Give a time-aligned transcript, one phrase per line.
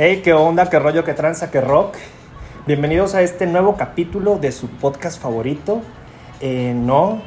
[0.00, 1.96] Hey, qué onda, qué rollo, qué tranza, qué rock.
[2.68, 5.80] Bienvenidos a este nuevo capítulo de su podcast favorito.
[6.40, 7.20] Eh, no,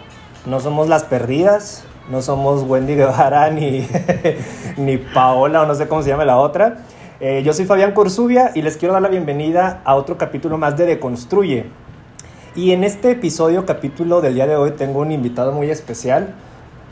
[0.46, 3.86] no somos las perdidas, no somos Wendy Guevara ni,
[4.78, 6.86] ni Paola o no sé cómo se llama la otra.
[7.20, 10.78] Eh, yo soy Fabián Corsubia y les quiero dar la bienvenida a otro capítulo más
[10.78, 11.66] de Deconstruye.
[12.56, 16.36] Y en este episodio, capítulo del día de hoy, tengo un invitado muy especial.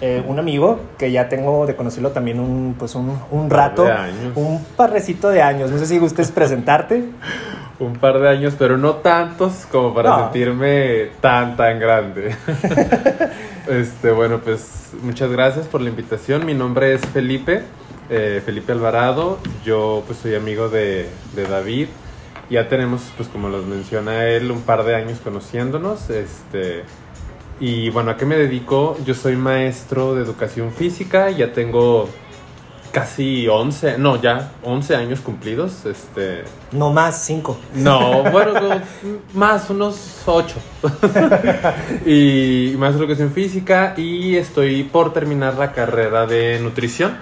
[0.01, 3.85] Eh, un amigo que ya tengo de conocerlo también un, pues un, un rato,
[4.35, 5.71] un parrecito de años.
[5.71, 7.03] No sé si gustes presentarte.
[7.79, 12.35] un par de años, pero no tantos como para sentirme tan, tan grande.
[13.67, 16.45] este, bueno, pues muchas gracias por la invitación.
[16.45, 17.63] Mi nombre es Felipe,
[18.09, 19.39] eh, Felipe Alvarado.
[19.65, 21.87] Yo pues soy amigo de, de David.
[22.49, 26.09] Ya tenemos, pues como los menciona él, un par de años conociéndonos.
[26.09, 26.83] Este,
[27.59, 28.97] y bueno, ¿a qué me dedico?
[29.05, 32.09] Yo soy maestro de educación física, ya tengo
[32.91, 35.85] casi 11, no, ya 11 años cumplidos.
[35.85, 36.43] Este...
[36.71, 37.57] No más, 5.
[37.75, 38.81] No, bueno,
[39.33, 40.55] más, unos 8.
[42.05, 47.17] y maestro de educación física y estoy por terminar la carrera de nutrición.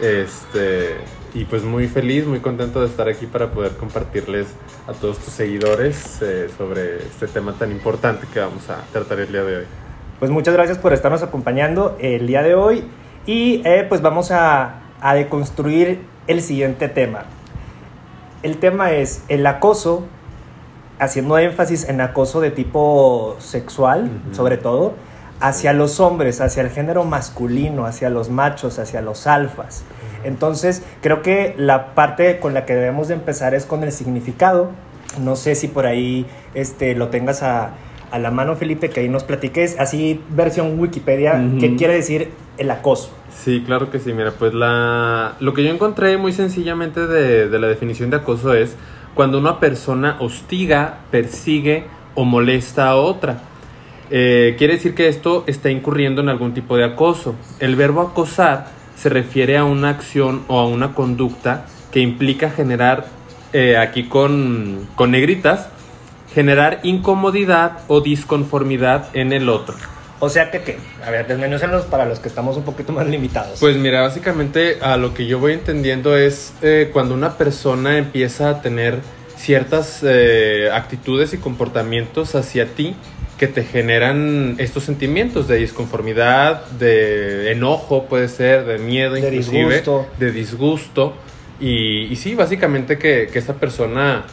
[0.00, 0.98] Este,
[1.34, 4.48] y pues muy feliz, muy contento de estar aquí para poder compartirles
[4.86, 9.30] a todos tus seguidores eh, sobre este tema tan importante que vamos a tratar el
[9.30, 9.64] día de hoy.
[10.18, 12.84] Pues muchas gracias por estarnos acompañando el día de hoy
[13.26, 17.26] y eh, pues vamos a, a, deconstruir el siguiente tema.
[18.42, 20.06] El tema es el acoso,
[20.98, 24.94] haciendo énfasis en acoso de tipo sexual, sobre todo,
[25.40, 29.84] hacia los hombres, hacia el género masculino, hacia los machos, hacia los alfas.
[30.24, 34.70] Entonces, creo que la parte con la que debemos de empezar es con el significado.
[35.20, 37.74] No sé si por ahí este, lo tengas a,
[38.10, 42.70] a la mano, Felipe, que ahí nos platiques, así versión Wikipedia, qué quiere decir el
[42.70, 43.10] acoso.
[43.34, 44.12] Sí, claro que sí.
[44.12, 48.54] Mira, pues la, lo que yo encontré muy sencillamente de, de la definición de acoso
[48.54, 48.76] es
[49.14, 53.40] cuando una persona hostiga, persigue o molesta a otra.
[54.10, 57.34] Eh, quiere decir que esto está incurriendo en algún tipo de acoso.
[57.60, 63.06] El verbo acosar se refiere a una acción o a una conducta que implica generar,
[63.52, 65.68] eh, aquí con, con negritas,
[66.34, 69.74] generar incomodidad o disconformidad en el otro.
[70.20, 70.78] O sea que, ¿qué?
[71.06, 73.60] A ver, desmenúcenos para los que estamos un poquito más limitados.
[73.60, 78.50] Pues mira, básicamente a lo que yo voy entendiendo es eh, cuando una persona empieza
[78.50, 78.98] a tener
[79.36, 82.96] ciertas eh, actitudes y comportamientos hacia ti
[83.38, 90.06] que te generan estos sentimientos de disconformidad, de enojo, puede ser, de miedo, de disgusto.
[90.18, 91.14] de disgusto.
[91.60, 94.24] Y, y sí, básicamente que, que esa persona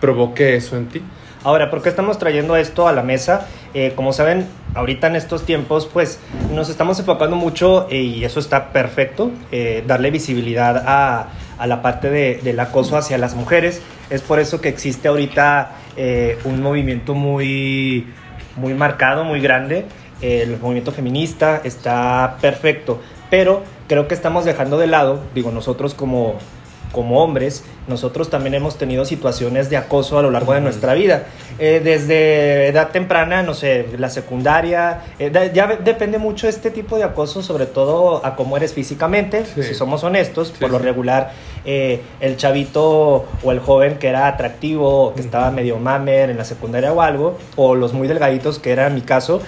[0.00, 1.02] provoque eso en ti.
[1.42, 3.46] Ahora, ¿por qué estamos trayendo esto a la mesa?
[3.72, 6.18] Eh, como saben, ahorita en estos tiempos, pues
[6.52, 11.80] nos estamos enfocando mucho, eh, y eso está perfecto, eh, darle visibilidad a, a la
[11.80, 13.80] parte de, del acoso hacia las mujeres.
[14.10, 15.76] Es por eso que existe ahorita
[16.44, 18.06] un movimiento muy
[18.56, 19.86] muy marcado, muy grande.
[20.20, 23.00] El movimiento feminista está perfecto,
[23.30, 26.36] pero creo que estamos dejando de lado, digo, nosotros como,
[26.92, 31.24] como hombres, nosotros también hemos tenido situaciones de acoso a lo largo de nuestra vida.
[31.58, 37.04] Eh, desde edad temprana, no sé, la secundaria, eh, ya depende mucho este tipo de
[37.04, 39.62] acoso, sobre todo a cómo eres físicamente, sí.
[39.62, 41.32] si somos honestos, sí, por lo regular,
[41.64, 46.44] eh, el chavito o el joven que era atractivo, que estaba medio mamer en la
[46.44, 49.42] secundaria o algo, o los muy delgaditos, que era mi caso,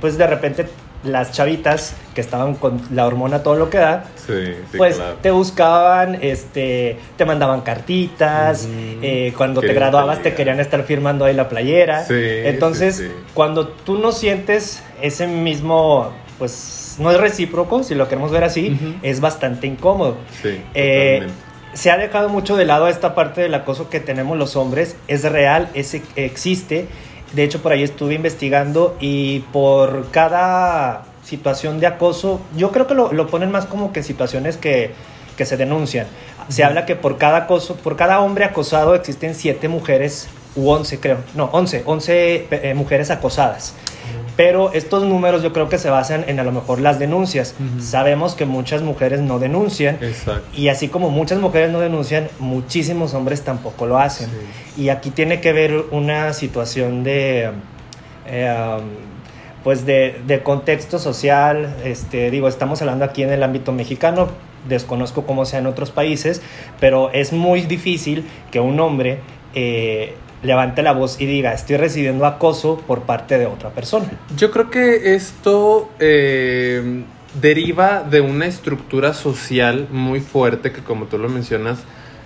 [0.00, 0.66] pues de repente
[1.04, 4.32] las chavitas que estaban con la hormona todo lo que da, sí,
[4.70, 5.16] sí, pues claro.
[5.22, 8.98] te buscaban, este, te mandaban cartitas, uh -huh.
[9.02, 12.04] eh, cuando te graduabas te querían estar firmando ahí la playera.
[12.04, 18.08] Sí, Entonces, sí, cuando tú no sientes ese mismo, pues no es recíproco, si lo
[18.08, 18.94] queremos ver así, uh -huh.
[19.02, 20.16] es bastante incómodo.
[20.42, 21.28] Sí, eh,
[21.74, 25.22] se ha dejado mucho de lado esta parte del acoso que tenemos los hombres, es
[25.22, 26.88] real, es, existe
[27.32, 32.94] de hecho, por ahí estuve investigando y por cada situación de acoso, yo creo que
[32.94, 34.92] lo, lo ponen más como que situaciones que,
[35.36, 36.06] que se denuncian.
[36.48, 40.98] Se habla que por cada acoso, por cada hombre acosado existen siete mujeres u once,
[40.98, 41.18] creo.
[41.34, 43.74] No, once, once eh, mujeres acosadas.
[44.38, 47.56] Pero estos números yo creo que se basan en a lo mejor las denuncias.
[47.58, 47.80] Uh -huh.
[47.80, 49.98] Sabemos que muchas mujeres no denuncian.
[50.00, 50.46] Exacto.
[50.54, 54.28] Y así como muchas mujeres no denuncian, muchísimos hombres tampoco lo hacen.
[54.28, 54.82] Sí.
[54.82, 57.50] Y aquí tiene que ver una situación de...
[58.28, 58.84] Eh, um,
[59.64, 64.28] pues de, de, contexto social, este, digo, estamos hablando aquí en el ámbito mexicano,
[64.68, 66.42] desconozco cómo sea en otros países,
[66.78, 69.18] pero es muy difícil que un hombre
[69.54, 74.06] eh, levante la voz y diga, estoy recibiendo acoso por parte de otra persona.
[74.36, 77.02] Yo creo que esto eh,
[77.40, 81.80] deriva de una estructura social muy fuerte que como tú lo mencionas,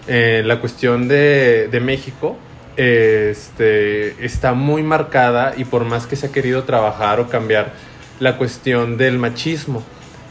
[0.09, 2.37] eh, la cuestión de, de México
[2.76, 7.73] este, está muy marcada y por más que se ha querido trabajar o cambiar
[8.19, 9.82] la cuestión del machismo,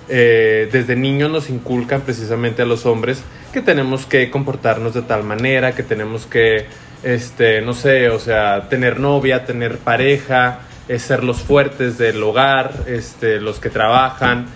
[0.10, 3.24] eh, desde niños nos inculcan precisamente a los hombres
[3.54, 6.66] que tenemos que comportarnos de tal manera, que tenemos que,
[7.04, 12.72] este, no sé, o sea, tener novia, tener pareja, eh, ser los fuertes del hogar,
[12.88, 14.48] este, los que trabajan.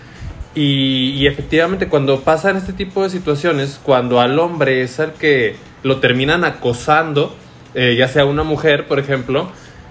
[0.54, 5.58] Y, y, efectivamente cuando pasan este tipo de situaciones, cuando al hombre es el que
[5.84, 7.36] lo terminan acosando,
[7.74, 9.50] eh, ya sea una mujer, por ejemplo,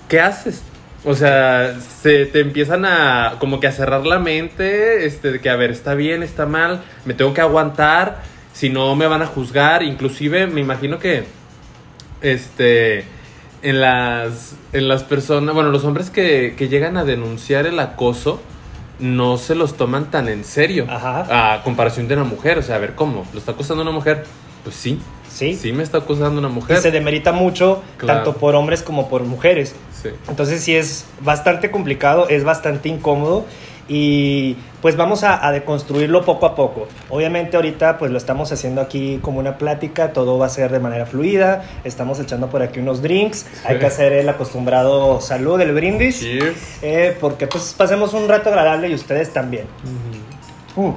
[0.08, 0.62] ¿qué haces?
[1.04, 5.50] O sea, se te empiezan a como que a cerrar la mente, este, de que
[5.50, 8.22] a ver, está bien, está mal, me tengo que aguantar,
[8.54, 11.24] si no me van a juzgar, inclusive me imagino que,
[12.25, 13.05] este,
[13.62, 18.41] en las, en las personas, bueno, los hombres que, que llegan a denunciar el acoso,
[18.99, 21.55] no se los toman tan en serio Ajá.
[21.55, 23.26] a comparación de una mujer, o sea, a ver, ¿cómo?
[23.32, 24.25] ¿Lo está acosando una mujer?
[24.62, 24.99] Pues sí,
[25.29, 25.55] Sí.
[25.56, 26.79] Sí me está acusando una mujer.
[26.79, 28.23] Y se demerita mucho, Claro.
[28.23, 29.75] tanto por hombres como por mujeres.
[30.00, 30.11] Sí.
[30.29, 33.44] Entonces sí es bastante complicado, es bastante incómodo
[33.88, 36.88] y pues vamos a, a deconstruirlo poco a poco.
[37.10, 40.78] Obviamente ahorita pues lo estamos haciendo aquí como una plática, todo va a ser de
[40.78, 45.72] manera fluida, estamos echando por aquí unos drinks, hay que hacer el acostumbrado salud, el
[45.72, 46.22] brindis,
[46.82, 49.66] eh, porque pues pasemos un rato agradable y ustedes también.
[50.76, 50.92] Mm.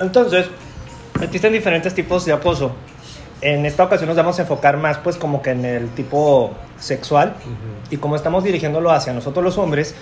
[0.00, 0.46] Entonces,
[1.20, 2.72] existen diferentes tipos de acoso.
[3.40, 7.34] En esta ocasión nos vamos a enfocar más pues como que en el tipo sexual
[7.90, 9.94] y como estamos dirigiéndolo hacia nosotros los hombres,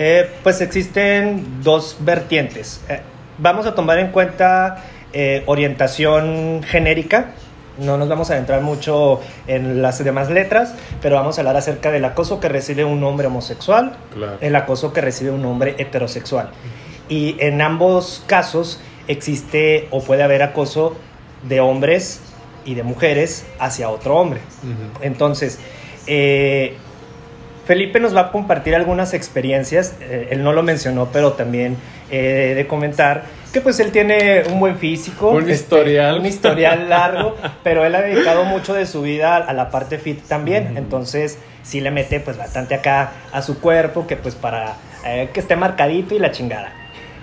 [0.00, 2.80] eh, pues existen dos vertientes.
[2.88, 3.00] Eh,
[3.38, 7.32] vamos a tomar en cuenta eh, orientación genérica,
[7.78, 11.90] no nos vamos a adentrar mucho en las demás letras, pero vamos a hablar acerca
[11.90, 14.38] del acoso que recibe un hombre homosexual, Claro.
[14.40, 16.50] el acoso que recibe un hombre heterosexual.
[17.08, 20.96] Y en ambos casos existe o puede haber acoso
[21.48, 22.20] de hombres
[22.64, 24.40] y de mujeres hacia otro hombre.
[25.00, 25.58] Entonces,
[26.06, 26.76] eh,
[27.68, 31.76] Felipe nos va a compartir algunas experiencias, eh, él no lo mencionó, pero también
[32.10, 36.18] eh, de comentar que pues él tiene un buen físico, Un este, historial.
[36.18, 40.22] un historial largo, pero él ha dedicado mucho de su vida a la parte fit
[40.26, 44.76] también, entonces sí le mete pues bastante acá a su cuerpo, que pues para
[45.06, 46.72] eh, que esté marcadito y la chingada.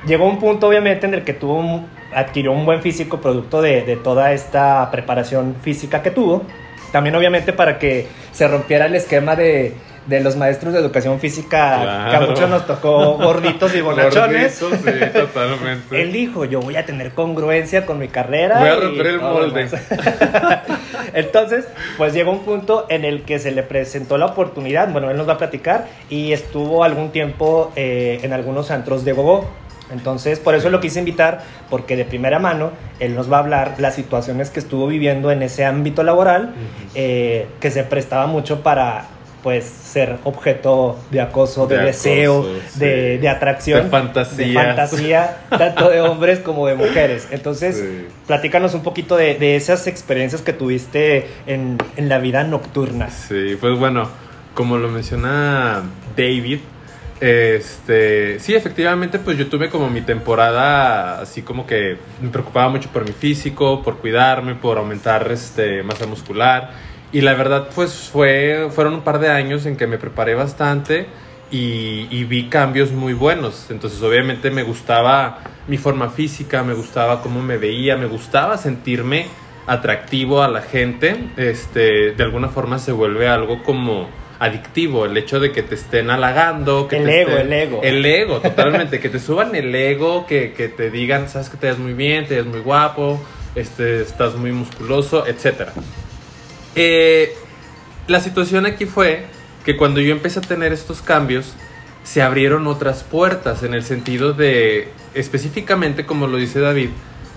[0.05, 3.81] Llegó un punto obviamente en el que tuvo un- adquirió un buen físico producto de,
[3.81, 6.43] de toda esta preparación física que tuvo.
[6.91, 9.73] También obviamente para que se rompiera el esquema de,
[10.05, 14.61] de los maestros de educación física que a muchos nos tocó gorditos y bonachones.
[14.61, 16.01] Gordito, sí, totalmente.
[16.01, 18.59] Él dijo, yo voy a tener congruencia con mi carrera.
[18.59, 19.47] Voy a romper el molde.
[19.47, 19.81] lo demás".
[21.13, 21.65] Entonces,
[21.97, 25.27] pues llegó un punto en el que se le presentó la oportunidad, bueno, él nos
[25.27, 29.49] va a platicar, y estuvo algún tiempo eh, en algunos antros de Gogó.
[29.91, 33.75] Entonces, por eso lo quise invitar, porque de primera mano él nos va a hablar
[33.77, 36.53] las situaciones que estuvo viviendo en ese ámbito laboral,
[36.95, 39.05] eh, que se prestaba mucho para
[39.45, 43.21] pues ser objeto de acoso, de, De deseo, acoso, de, sí.
[43.21, 47.27] de atracción, De fantasía, tanto de hombres como de mujeres.
[47.29, 48.07] Entonces, Sí.
[48.25, 53.11] platícanos un poquito de, de esas experiencias que tuviste en, en la vida nocturna.
[53.11, 54.09] Sí, pues bueno,
[54.55, 55.83] como lo menciona
[56.17, 56.61] David,
[57.21, 62.89] este, sí, efectivamente, pues yo tuve como mi temporada así como que me preocupaba mucho
[62.91, 66.71] por mi físico, por cuidarme, por aumentar este masa muscular
[67.17, 71.05] y la verdad pues fue fueron un par de años en que me preparé bastante
[71.51, 73.67] y, y vi cambios muy buenos.
[73.69, 79.27] Entonces obviamente me gustaba mi forma física, me gustaba cómo me veía, me gustaba sentirme
[79.67, 81.15] atractivo a la gente.
[81.37, 86.09] Este, de alguna forma se vuelve algo como adictivo el hecho de que te estén
[86.09, 87.79] halagando que El te ego, estén- el ego.
[87.83, 91.67] el ego totalmente que te suban el ego que, que te digan sabes que te
[91.67, 93.17] ves muy bien te ves muy guapo
[93.55, 95.71] este estás muy musculoso etcétera
[96.75, 97.33] eh,
[98.07, 99.25] la situación aquí fue
[99.63, 101.53] que cuando yo empecé a tener estos cambios,
[102.03, 106.89] se abrieron otras puertas en el sentido de, específicamente como lo dice David,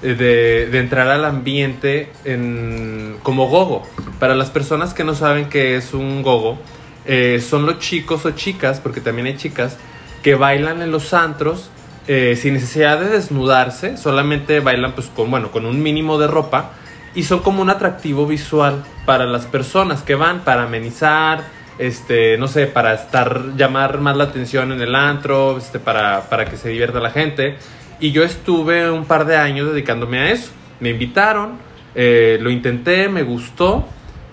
[0.03, 3.83] eh, de, entrar al ambiente en, como gogo.
[4.19, 6.59] Para las personas que no saben qué es un gogo,
[7.07, 9.79] eh, son los chicos o chicas, porque también hay chicas,
[10.23, 11.71] que bailan en los antros
[12.07, 16.73] sin necesidad de desnudarse, solamente bailan pues con, bueno, con un mínimo de ropa
[17.19, 21.43] y son como un atractivo visual para las personas que van para amenizar,
[21.77, 26.45] este, no sé, para estar, llamar más la atención en el antro, este, para, para
[26.45, 27.57] que se divierta la gente.
[27.99, 30.53] Y yo estuve un par de años dedicándome a eso.
[30.79, 31.59] Me invitaron,
[31.97, 33.89] eh, lo intenté, me gustó.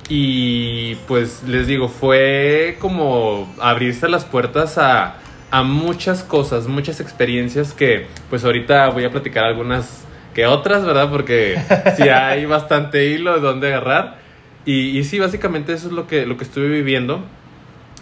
[0.07, 5.15] Y pues les digo, fue como abrirse las puertas a,
[5.49, 11.09] a muchas cosas, muchas experiencias que pues ahorita voy a platicar algunas que otras, ¿verdad?
[11.09, 11.57] Porque
[11.97, 14.17] sí hay bastante hilo de dónde agarrar.
[14.65, 17.23] Y, y sí, básicamente eso es lo que, lo que estuve viviendo.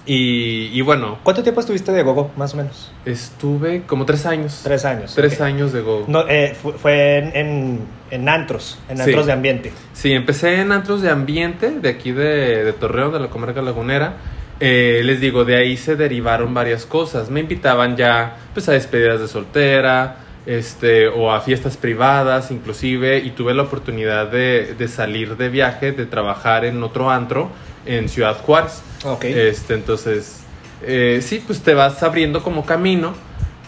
[0.05, 2.91] Y, y bueno, ¿Cuánto tiempo estuviste de gogo, más o menos?
[3.05, 4.59] estuve como tres años.
[4.61, 5.13] Tres años.
[5.15, 5.41] Tres ok.
[5.41, 6.03] años de Go.
[6.09, 7.79] No, eh, fu- fue en, en,
[8.11, 9.03] en antros, en Sí.
[9.03, 9.71] antros de ambiente.
[9.93, 14.15] Sí, empecé en antros de ambiente de aquí de, de Torreón, de la comarca lagunera.
[14.59, 17.29] Eh, les digo, de ahí se derivaron varias cosas.
[17.29, 23.31] Me invitaban ya pues, a despedidas de soltera, este, o a fiestas privadas inclusive, y
[23.31, 27.49] tuve la oportunidad de, de salir de viaje, de trabajar en otro antro
[27.85, 28.81] en Ciudad Juárez.
[29.21, 30.43] Este, entonces,
[30.81, 33.13] eh, sí, pues te vas abriendo como camino,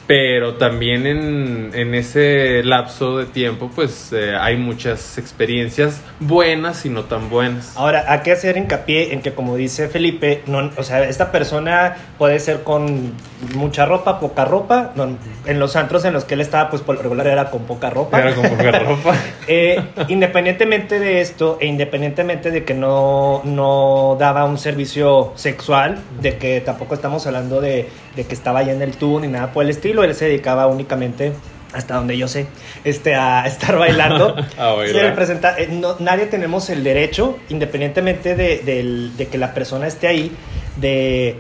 [0.07, 6.89] pero también en, en ese lapso de tiempo, pues eh, hay muchas experiencias buenas y
[6.89, 7.75] no tan buenas.
[7.75, 11.95] Ahora, hay que hacer hincapié en que, como dice Felipe, no, o sea, esta persona
[12.17, 13.13] puede ser con
[13.55, 14.91] mucha ropa, poca ropa.
[14.95, 17.89] No, en los antros en los que él estaba, pues por regular era con poca
[17.89, 18.19] ropa.
[18.19, 19.15] Era con poca ropa.
[19.47, 26.37] Eh, independientemente de esto, e independientemente de que no, no daba un servicio sexual, de
[26.37, 29.63] que tampoco estamos hablando de, de que estaba allá en el tubo ni nada por
[29.63, 31.33] el estilo, él se dedicaba únicamente,
[31.73, 32.47] hasta donde yo sé,
[32.83, 34.35] este, a estar bailando.
[34.57, 39.87] A representa- eh, no- nadie tenemos el derecho, independientemente de, del- de que la persona
[39.87, 40.31] esté ahí,
[40.77, 41.35] de,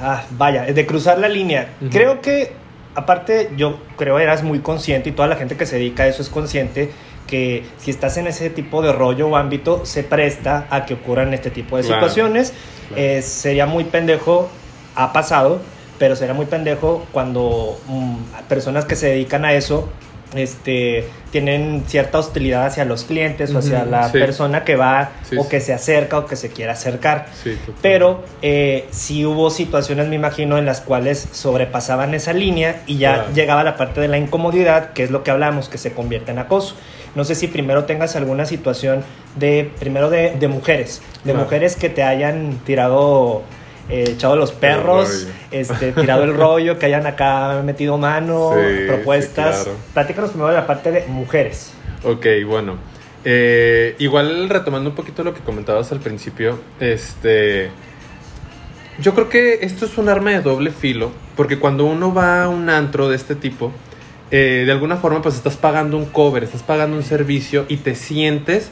[0.00, 1.68] ah, vaya, de cruzar la línea.
[1.90, 2.52] Creo que,
[2.94, 6.22] aparte, yo creo eras muy consciente y toda la gente que se dedica a eso
[6.22, 6.90] es consciente
[7.26, 11.32] que si estás en ese tipo de rollo o ámbito, se presta a que ocurran
[11.32, 12.52] este tipo de Claro, situaciones.
[12.88, 13.02] claro.
[13.02, 14.50] Eh, sería muy pendejo,
[14.96, 15.60] ha pasado,
[16.00, 18.16] pero sería muy pendejo cuando mm,
[18.48, 19.88] personas que se dedican a eso
[20.34, 24.12] este, tienen cierta hostilidad hacia los clientes o hacia la sí.
[24.18, 25.48] persona que va Sí, o sí.
[25.48, 27.26] que se acerca o que se quiere acercar.
[27.42, 27.58] Sí.
[27.82, 33.14] Pero eh, sí hubo situaciones, me imagino, en las cuales sobrepasaban esa línea y ya
[33.14, 33.32] Claro.
[33.34, 36.38] llegaba la parte de la incomodidad, que es lo que hablamos, que se convierte en
[36.38, 36.76] acoso.
[37.16, 39.02] No sé si primero tengas alguna situación
[39.36, 41.40] de, primero de, de mujeres, de Claro.
[41.44, 43.42] mujeres que te hayan tirado,
[43.88, 49.56] eh, echado los perros, este, tirado el rollo, que hayan acá metido mano, Sí, propuestas.
[49.58, 49.78] sí, claro.
[49.94, 51.72] Platícanos primero de la parte de mujeres.
[52.04, 52.76] Ok, bueno.
[53.24, 57.70] Eh, igual retomando un poquito lo que comentabas al principio, este...
[58.98, 62.48] Yo creo que esto es un arma de doble filo, porque cuando uno va a
[62.48, 63.72] un antro de este tipo,
[64.30, 67.94] eh, de alguna forma pues estás pagando un cover, estás pagando un servicio y te
[67.94, 68.70] sientes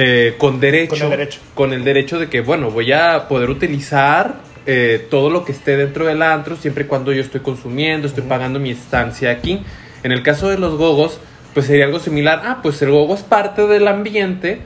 [0.00, 1.40] eh, con derecho, Con el derecho.
[1.54, 5.76] con el derecho de que, bueno, voy a poder utilizar eh, todo lo que esté
[5.76, 9.60] dentro del antro siempre y cuando yo estoy consumiendo, estoy pagando mi estancia aquí.
[10.04, 11.18] En el caso de los gogos,
[11.52, 12.42] pues sería algo similar.
[12.44, 14.60] Ah, pues el gogo es parte del ambiente,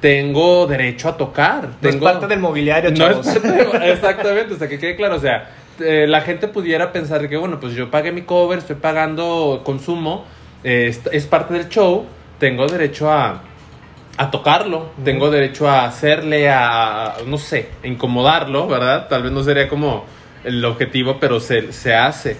[0.00, 1.64] tengo derecho a tocar.
[1.82, 2.04] No es tengo...
[2.04, 5.50] parte del mobiliario, No es parte- exactamente, o sea, que quede claro, o sea,
[5.80, 10.24] eh, la gente pudiera pensar que, bueno, pues yo pagué mi cover, estoy pagando consumo,
[10.62, 12.04] eh, es, es parte del show,
[12.38, 13.42] tengo derecho a,
[14.16, 19.08] a tocarlo, tengo derecho a hacerle, a, no sé, a incomodarlo, ¿verdad?
[19.08, 20.06] Tal vez no sería como
[20.44, 22.36] el objetivo, pero se, se hace.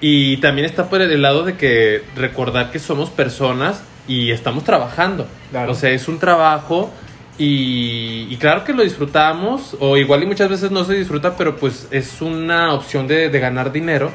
[0.00, 5.26] Y también está por el lado de que recordar que somos personas y estamos trabajando.
[5.50, 5.72] Claro.
[5.72, 6.92] O sea, es un trabajo
[7.38, 11.56] y, y claro que lo disfrutamos, o igual y muchas veces no se disfruta, pero
[11.56, 14.10] pues es una opción de, de ganar dinero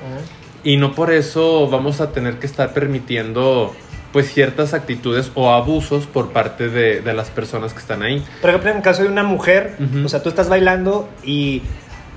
[0.64, 3.76] y no por eso vamos a tener que estar permitiendo
[4.14, 8.24] pues ciertas actitudes o abusos por parte de, de las personas que están ahí.
[8.42, 11.62] Por ejemplo, en el caso de una mujer, o sea, tú estás bailando y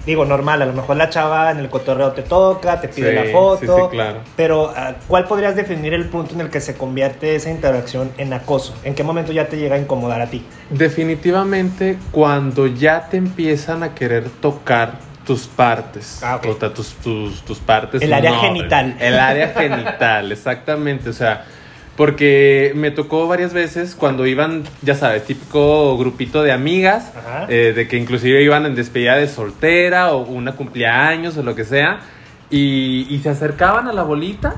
[0.07, 3.27] digo, normal, a lo mejor la chava en el cotorreo te toca, te pide Sí,
[3.27, 4.19] la foto, sí, sí, claro.
[4.37, 8.33] pero ah, ¿cuál podrías definir el punto en el que se convierte esa interacción en
[8.35, 8.75] acoso?
[8.85, 10.45] ¿En qué momento ya te llega a incomodar a ti?
[10.69, 16.47] Definitivamente cuando ya te empiezan a querer tocar tus partes, Ah, ok.
[16.55, 18.03] o sea, tus, tus, tus partes.
[18.03, 18.95] El área no, genital.
[19.01, 21.45] El área genital, exactamente, o sea,
[21.97, 27.13] porque me tocó varias veces cuando iban, ya sabes, típico grupito de amigas,
[27.49, 31.65] eh, de que inclusive iban en despedida de soltera o una cumpleaños o lo que
[31.65, 32.01] sea,
[32.51, 34.57] y, y se acercaban a la bolita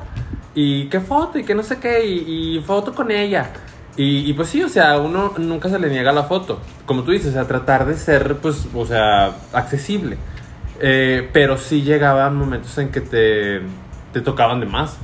[0.55, 3.50] y qué foto y que no sé qué, y, y foto con ella.
[3.97, 6.61] Y, y pues sí, o sea, uno nunca se le niega la foto.
[6.85, 10.19] Como tú dices, o sea, tratar de ser, pues, o sea, accesible.
[10.81, 13.62] Eh, pero sí llegaban momentos en que te,
[14.12, 14.99] te tocaban de más.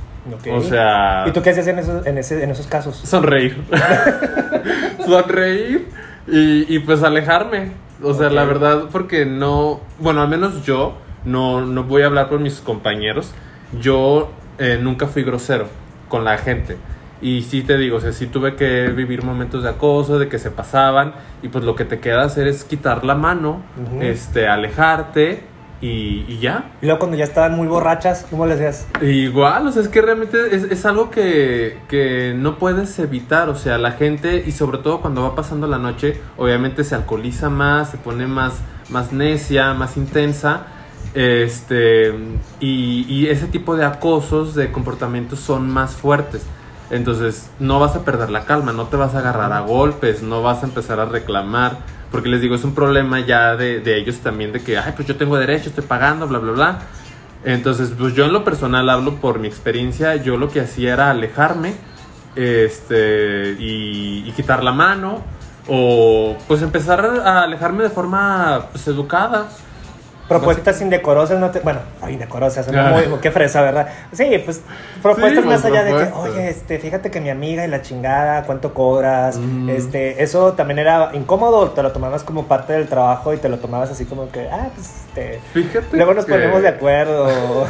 [0.51, 2.95] O sea, ¿Y tú qué hacías en esos, en ese- en esos casos?
[2.97, 3.61] sonreír.
[5.05, 5.87] sonreír
[6.27, 7.71] y, y pues alejarme.
[8.01, 12.27] O sea, la verdad, porque no, bueno, al menos yo, no, no voy a hablar
[12.29, 13.31] por mis compañeros,
[13.79, 15.67] yo eh, nunca fui grosero
[16.09, 16.77] con la gente.
[17.21, 20.37] Y sí te digo, o sea, sí tuve que vivir momentos de acoso, de que
[20.39, 23.61] se pasaban, y pues lo que te queda hacer es quitar la mano,
[24.01, 25.43] este, alejarte
[25.85, 26.71] y, ya.
[26.81, 28.87] Y luego cuando ya estaban muy borrachas, ¿cómo les decías?
[29.01, 33.77] Igual, o sea, es que realmente es, algo que, que, no puedes evitar, o sea,
[33.77, 37.97] la gente, y sobre todo cuando va pasando la noche, obviamente se alcoholiza más, se
[37.97, 38.53] pone más,
[38.89, 40.67] más necia, más intensa,
[41.13, 42.13] este,
[42.61, 46.43] y, y ese tipo de acosos, de comportamientos son más fuertes.
[46.91, 50.41] Entonces, no vas a perder la calma, no te vas a agarrar a golpes, no
[50.43, 51.79] vas a empezar a reclamar
[52.13, 55.07] porque les digo, es un problema ya de, de ellos también, de que, ay, pues
[55.07, 56.79] yo tengo derecho, estoy pagando, bla, bla, bla.
[57.43, 61.09] Entonces, pues yo en lo personal hablo por mi experiencia, yo lo que hacía era
[61.09, 61.73] alejarme
[62.35, 65.23] este, y, y quitar la mano
[65.67, 69.49] o pues empezar a alejarme de forma pues, educada
[70.27, 73.89] Propuestas indecorosas, no te, bueno, indecorosas, no muy, qué fresa, ¿verdad?
[74.13, 74.61] Sí, pues
[75.01, 78.73] propuestas más allá de que, oye, este, fíjate que mi amiga y la chingada, ¿cuánto
[78.73, 79.37] cobras?
[79.67, 83.59] Este, eso también era incómodo, te lo tomabas como parte del trabajo y te lo
[83.59, 87.27] tomabas así como que, ah, pues, este, fíjate luego nos ponemos de acuerdo.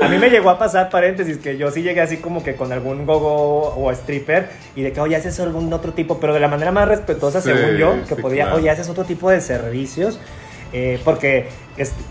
[0.00, 2.72] a mí me llegó a pasar, paréntesis, que yo sí llegué así como que con
[2.72, 6.48] algún gogo o stripper y de que, oye, haces algún otro tipo, pero de la
[6.48, 10.20] manera más respetuosa, según yo, que podía, oye, haces otro tipo de servicios
[10.72, 11.48] eh, porque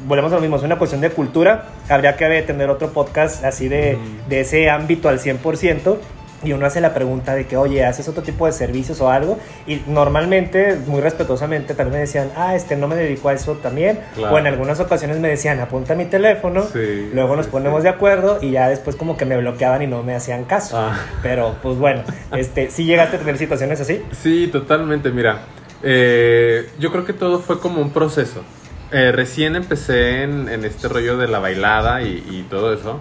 [0.07, 3.67] volvemos a lo mismo, es una cuestión de cultura, habría que tener otro podcast así
[3.67, 3.97] de,
[4.27, 5.97] de ese ámbito al 100%.
[6.41, 9.37] Y uno hace la pregunta de que, oye, ¿haces otro tipo de servicios o algo?
[9.67, 13.99] Y normalmente, muy respetuosamente, también me decían, ah, este no me dedico a eso también.
[14.31, 16.65] O en algunas ocasiones me decían, apunta mi teléfono,
[17.13, 20.15] luego nos ponemos de acuerdo y ya después como que me bloqueaban y no me
[20.15, 20.77] hacían caso.
[20.77, 20.97] Ah.
[21.21, 24.01] Pero pues bueno, este, ¿sí llegaste a tener situaciones así?
[24.13, 25.11] Sí, totalmente.
[25.11, 25.39] Mira,
[25.83, 28.41] eh, yo creo que todo fue como un proceso.
[28.91, 32.99] Eh, recién empecé en, este rollo de la bailada y, todo eso.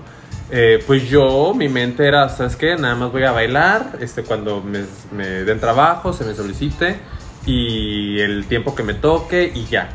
[0.50, 2.76] Eh, pues yo, mi mente era, ¿sabes qué?
[2.76, 4.80] Nada más voy a bailar este, cuando me,
[5.12, 6.96] me den trabajo, se me solicite
[7.44, 9.90] y el tiempo que me toque y ya.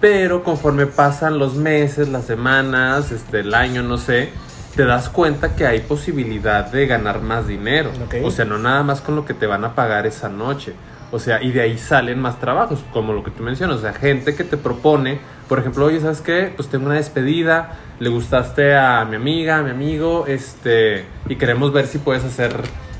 [0.00, 4.30] Pero conforme pasan los meses, las semanas, este, el año, no sé,
[4.74, 7.90] te das cuenta que hay posibilidad de ganar más dinero.
[8.24, 10.74] O sea, no nada más con lo que te van a pagar esa noche.
[11.12, 13.76] O sea, y de ahí salen más trabajos, como lo que tú mencionas.
[13.76, 15.18] O sea, gente que te propone,
[15.48, 16.52] por ejemplo, oye, ¿sabes qué?
[16.54, 21.72] Pues tengo una despedida, le gustaste a mi amiga, a mi amigo, este, y queremos
[21.72, 22.54] ver si puedes hacer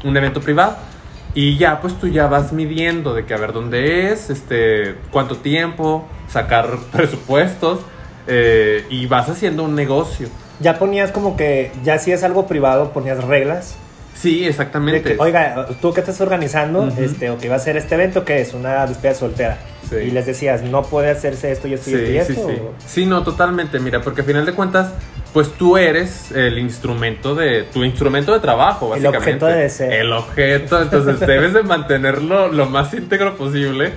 [0.04, 0.76] un evento privado.
[1.34, 5.36] Y ya, pues tú ya vas midiendo de que a ver dónde es, este, cuánto
[5.36, 7.80] tiempo, sacar presupuestos,
[8.26, 10.28] eh, y vas haciendo un negocio.
[10.58, 13.76] Ya ponías como que, ya si es algo privado, ponías reglas
[14.20, 15.16] Sí, exactamente.
[15.18, 18.52] Oiga, tú qué estás organizando, este, o que va a ser este evento, que es
[18.52, 19.58] una despedida soltera.
[19.90, 22.34] Y les decías, no puede hacerse esto y esto esto y esto.
[22.34, 22.62] Sí, sí.
[22.86, 23.80] sí, no, totalmente.
[23.80, 24.92] Mira, porque al final de cuentas,
[25.32, 29.30] pues tú eres el instrumento de, tu instrumento de trabajo, básicamente.
[29.30, 29.90] El objeto de deseo.
[29.90, 33.92] El objeto, entonces debes de mantenerlo lo más íntegro posible.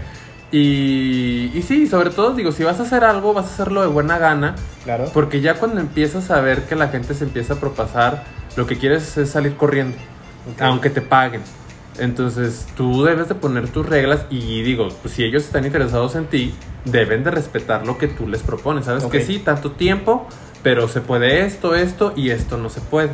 [0.54, 3.88] Y, y sí, sobre todo digo, si vas a hacer algo, vas a hacerlo de
[3.88, 4.56] buena gana.
[4.86, 5.12] Claro.
[5.14, 8.24] Porque ya cuando empiezas a ver que la gente se empieza a propasar,
[8.56, 9.98] lo que quieres es salir corriendo
[10.60, 11.42] aunque te paguen.
[12.00, 16.26] Entonces tú debes de poner tus reglas y digo, pues si ellos están interesados en
[16.26, 16.54] ti,
[16.86, 18.86] deben de respetar lo que tú les propones.
[18.86, 20.28] Sabes que sí, tanto tiempo,
[20.64, 23.12] pero se puede esto, esto y esto no se puede.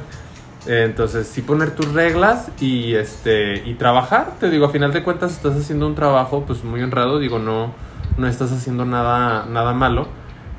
[0.66, 4.34] Entonces sí poner tus reglas y este y trabajar.
[4.40, 7.20] Te digo, a final de cuentas estás haciendo un trabajo pues muy honrado.
[7.20, 7.74] Digo, no
[8.18, 10.08] no estás haciendo nada nada malo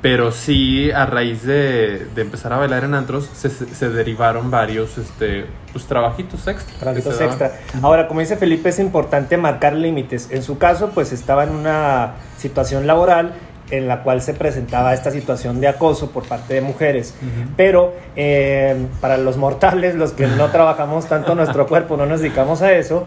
[0.03, 4.97] pero sí a raíz de, de, empezar a bailar en antros se, se derivaron varios
[4.97, 7.53] este pues trabajitos extra trabajitos extra.
[7.83, 10.29] Ahora como dice Felipe es importante marcar límites.
[10.31, 13.35] En su caso pues estaba en una situación laboral
[13.71, 17.15] en la cual se presentaba esta situación de acoso por parte de mujeres.
[17.57, 22.63] Pero eh, para los mortales, los que no trabajamos tanto nuestro cuerpo, no nos dedicamos
[22.63, 23.07] a eso,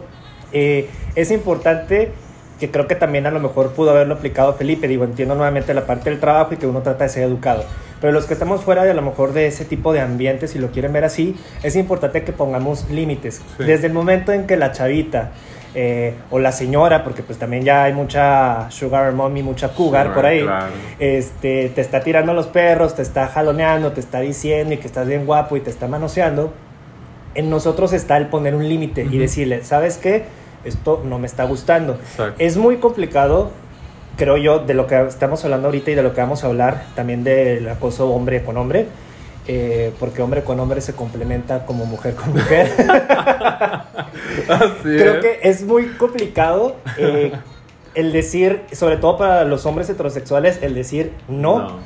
[0.52, 2.12] eh, es importante
[2.64, 4.88] que creo que también a lo mejor pudo haberlo aplicado Felipe.
[4.88, 7.66] Digo, entiendo nuevamente la parte del trabajo y que uno trata de ser educado.
[8.00, 10.60] Pero los que estamos fuera de a lo mejor de ese tipo de ambiente, si
[10.60, 13.42] lo quieren ver así, es importante que pongamos límites.
[13.58, 15.32] Desde el momento en que la chavita
[15.76, 20.26] eh, o la señora, porque pues también ya hay mucha sugar mommy, mucha cougar por
[20.26, 20.46] ahí,
[21.00, 25.06] este, te está tirando los perros, te está jaloneando, te está diciendo y que estás
[25.06, 26.54] bien guapo y te está manoseando,
[27.36, 30.43] en nosotros está el poner un límite y decirle, ¿sabes qué?
[30.64, 31.98] Esto no me está gustando.
[32.38, 33.52] Es muy complicado,
[34.18, 36.86] creo yo, de lo que estamos hablando ahorita y de lo que vamos a hablar
[36.96, 38.88] también del acoso hombre con hombre.
[39.46, 42.72] Eh, porque hombre con hombre se complementa como mujer con mujer.
[44.84, 47.34] Creo que es muy complicado eh,
[47.94, 51.80] el decir, sobre todo para los hombres heterosexuales, el decir no,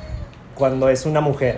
[0.54, 1.58] cuando es una mujer.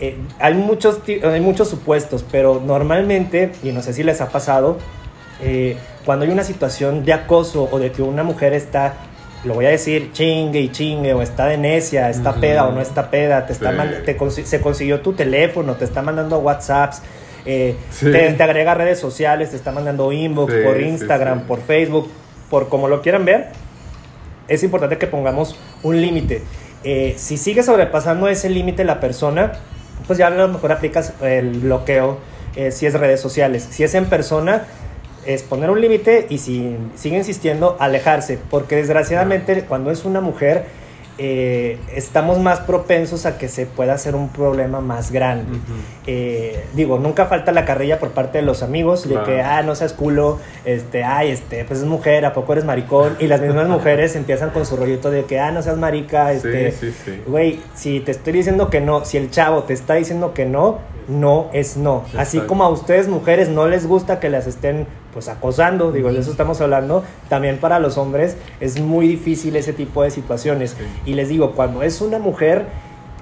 [0.00, 4.78] Eh, hay, muchos, hay muchos supuestos, pero normalmente, y no sé si les ha pasado,
[6.08, 8.94] cuando hay una situación de acoso o de que una mujer está
[9.44, 12.80] lo voy a decir, chingue y chingue, o está de necia, está peda o no
[12.80, 13.74] está peda, te está
[14.30, 17.02] se consiguió tu teléfono, te está mandando WhatsApps,
[17.44, 22.10] eh, te, agrega redes sociales, te está mandando inbox por Instagram, por Facebook,
[22.48, 23.48] por como lo quieran ver.
[24.48, 26.40] Es importante que pongamos un límite.
[26.84, 29.52] Eh, si sigue sobrepasando ese límite la persona,
[30.06, 32.16] pues ya a lo mejor aplicas el bloqueo
[32.56, 33.68] eh, si es redes sociales.
[33.70, 34.66] Si es en persona,
[35.26, 38.38] es poner un límite y si sigue insistiendo, alejarse.
[38.50, 40.66] Porque desgraciadamente cuando es una mujer,
[41.20, 45.58] eh, estamos más propensos a que se pueda hacer un problema más grande.
[46.06, 49.74] Eh, digo, nunca falta la carrilla por parte de los amigos de que, ah, no
[49.74, 53.16] seas culo, este, ay, este, pues es mujer, ¿a poco eres maricón?
[53.18, 56.72] Y las mismas mujeres empiezan con su rollito de que, ah, no seas marica, este,
[57.26, 60.78] güey, si te estoy diciendo que no, si el chavo te está diciendo que no,
[61.08, 62.04] no es no.
[62.16, 66.20] Así como a ustedes mujeres no les gusta que las estén pues acosando, digo, de
[66.20, 70.76] eso estamos hablando, también para los hombres es muy difícil ese tipo de situaciones.
[71.06, 72.66] Y les digo, cuando es una mujer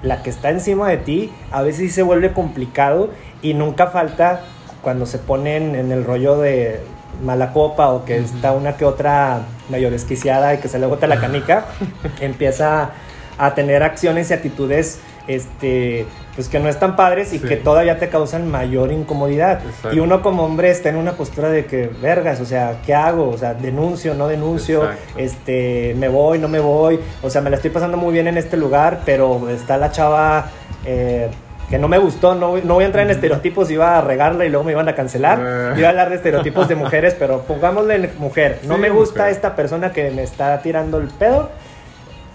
[0.01, 3.09] la que está encima de ti, a veces sí se vuelve complicado
[3.41, 4.41] y nunca falta
[4.81, 6.79] cuando se ponen en el rollo de
[7.23, 11.07] mala copa o que está una que otra medio desquiciada y que se le bota
[11.07, 11.65] la canica,
[12.21, 12.91] empieza
[13.37, 16.05] a tener acciones y actitudes este
[16.37, 19.59] pues que no están padres y que todavía te causan mayor incomodidad.
[19.91, 23.29] Y uno como hombre está en una postura de que, vergas, o sea, ¿qué hago?
[23.29, 27.55] O sea, denuncio, no denuncio, este, me voy, no me voy, o sea, me la
[27.55, 30.51] estoy pasando muy bien en este lugar, pero está la chava...
[30.85, 31.27] Eh,
[31.71, 34.49] que no me gustó, no, no voy a entrar en estereotipos, iba a regarla y
[34.49, 35.39] luego me iban a cancelar.
[35.41, 35.79] Eh.
[35.79, 38.61] Iba a hablar de estereotipos de mujeres, pero pongámosle mujer.
[38.63, 41.49] No me gusta esta persona que me está tirando el pedo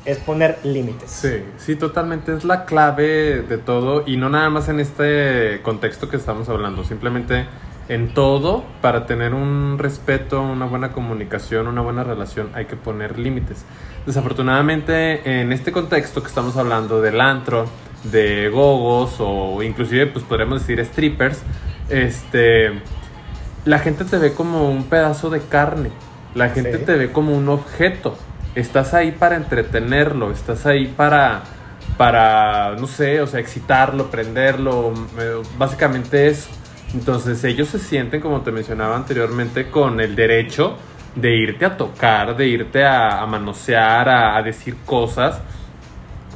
[0.05, 1.11] es poner límites.
[1.11, 2.35] Sí, sí, totalmente.
[2.35, 6.85] Es la clave de todo y no nada más en este contexto que estamos hablando,
[6.85, 7.47] simplemente
[7.89, 13.19] en todo, para tener un respeto, una buena comunicación, una buena relación, hay que poner
[13.19, 13.65] límites.
[14.07, 17.67] Desafortunadamente, en este contexto que estamos hablando del antro,
[18.05, 21.43] de gogos o inclusive, pues podríamos decir strippers,
[21.89, 22.81] este,
[23.65, 25.91] la gente te ve como un pedazo de carne,
[26.35, 28.17] la gente te ve como un objeto
[28.55, 31.43] estás ahí para entretenerlo, estás ahí para,
[31.97, 34.93] para, no sé, o sea, excitarlo, prenderlo,
[35.59, 36.51] básicamente eso.
[36.95, 40.77] Entonces ellos se sienten, como te mencionaba anteriormente, con el derecho
[41.15, 45.41] de irte a tocar, de irte a, manosear, a, decir cosas.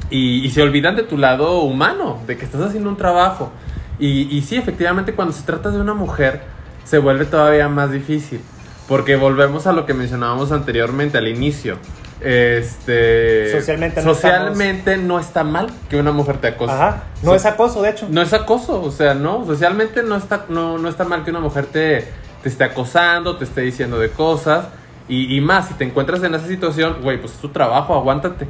[0.09, 3.51] Y, se olvidan de tu lado humano, de que estás haciendo un trabajo.
[3.99, 6.41] Y, y sí, efectivamente, cuando se trata de una mujer,
[6.85, 8.41] se vuelve todavía más difícil.
[8.87, 11.77] Porque volvemos a lo que mencionábamos anteriormente al inicio
[12.21, 16.73] este socialmente no, socialmente no está mal que una mujer te acose.
[16.73, 17.03] Ajá.
[17.21, 18.07] No es acoso, de hecho.
[18.09, 21.39] No es acoso, o sea, no, socialmente no está no, no está mal que una
[21.39, 22.07] mujer te,
[22.41, 24.67] te esté acosando, te esté diciendo de cosas
[25.09, 28.45] y, más si te encuentras en esa situación, güey, pues es tu trabajo, aguántate.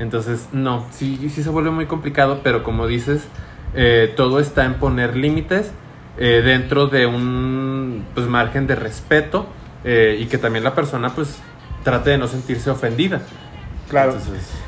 [0.00, 3.22] Entonces, no, sí sí se vuelve muy complicado, pero como dices,
[3.74, 5.70] eh, todo está en poner límites
[6.18, 9.46] eh, dentro de un pues margen de respeto
[9.84, 11.40] eh, y que también la persona pues
[11.82, 13.22] trate de no sentirse ofendida.
[13.88, 14.14] Claro.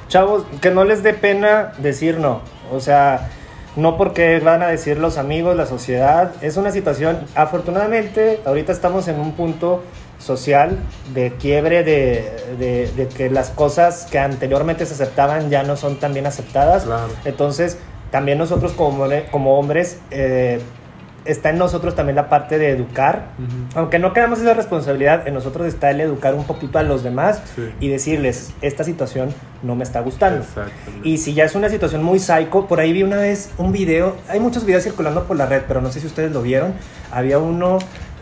[0.09, 2.43] Chavos, que no les dé pena decir no.
[2.71, 3.31] O sea,
[3.77, 6.33] no porque van a decir los amigos, la sociedad.
[6.43, 9.83] Es una situación, afortunadamente, ahorita estamos en un punto
[10.19, 10.79] social
[11.13, 16.13] de quiebre de, de, que las cosas que anteriormente se aceptaban ya no son tan
[16.13, 16.87] bien aceptadas.
[17.25, 17.79] Entonces,
[18.11, 20.61] también nosotros como, como hombres eh,
[21.25, 23.29] está en nosotros también la parte de educar.
[23.75, 27.43] Aunque no queramos esa responsabilidad, en nosotros está el educar un poquito a los demás
[27.81, 30.45] y decirles, esta situación no me está gustando.
[31.03, 34.17] Y si ya es una situación muy psycho, por ahí vi una vez un video,
[34.29, 36.75] hay muchos videos circulando por la red, pero no sé si ustedes lo vieron.
[37.11, 37.79] Había uno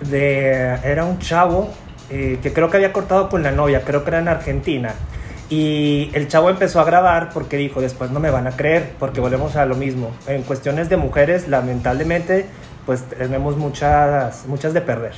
[0.08, 1.70] de, era un chavo
[2.10, 4.94] eh, que creo que había cortado con la novia, creo que era en Argentina.
[5.48, 9.20] Y el chavo empezó a grabar porque dijo, después no me van a creer, porque
[9.20, 10.10] volvemos a lo mismo.
[10.26, 12.46] En cuestiones de mujeres, lamentablemente,
[12.86, 15.12] pues tenemos muchas, muchas de perder.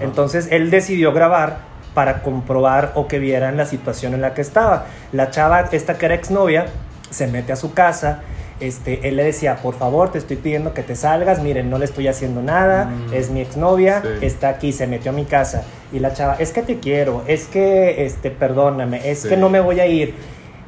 [0.00, 1.58] Entonces él decidió grabar
[1.94, 4.86] para comprobar o que vieran la situación en la que estaba.
[5.12, 6.66] La chava, esta que era exnovia,
[7.10, 8.20] se mete a su casa.
[8.60, 11.84] Este, él le decía, por favor, te estoy pidiendo que te salgas, miren, no le
[11.84, 13.14] estoy haciendo nada, mm.
[13.14, 15.62] es mi exnovia, está aquí, se metió a mi casa.
[15.92, 19.60] Y la chava, es que te quiero, es que, este, perdóname, es que no me
[19.60, 20.14] voy a ir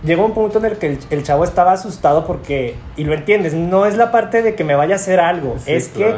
[0.03, 3.87] llegó un punto en el que el, chavo estaba asustado porque, y lo entiendes, no
[3.87, 6.15] es la parte de que me vaya a hacer algo, es que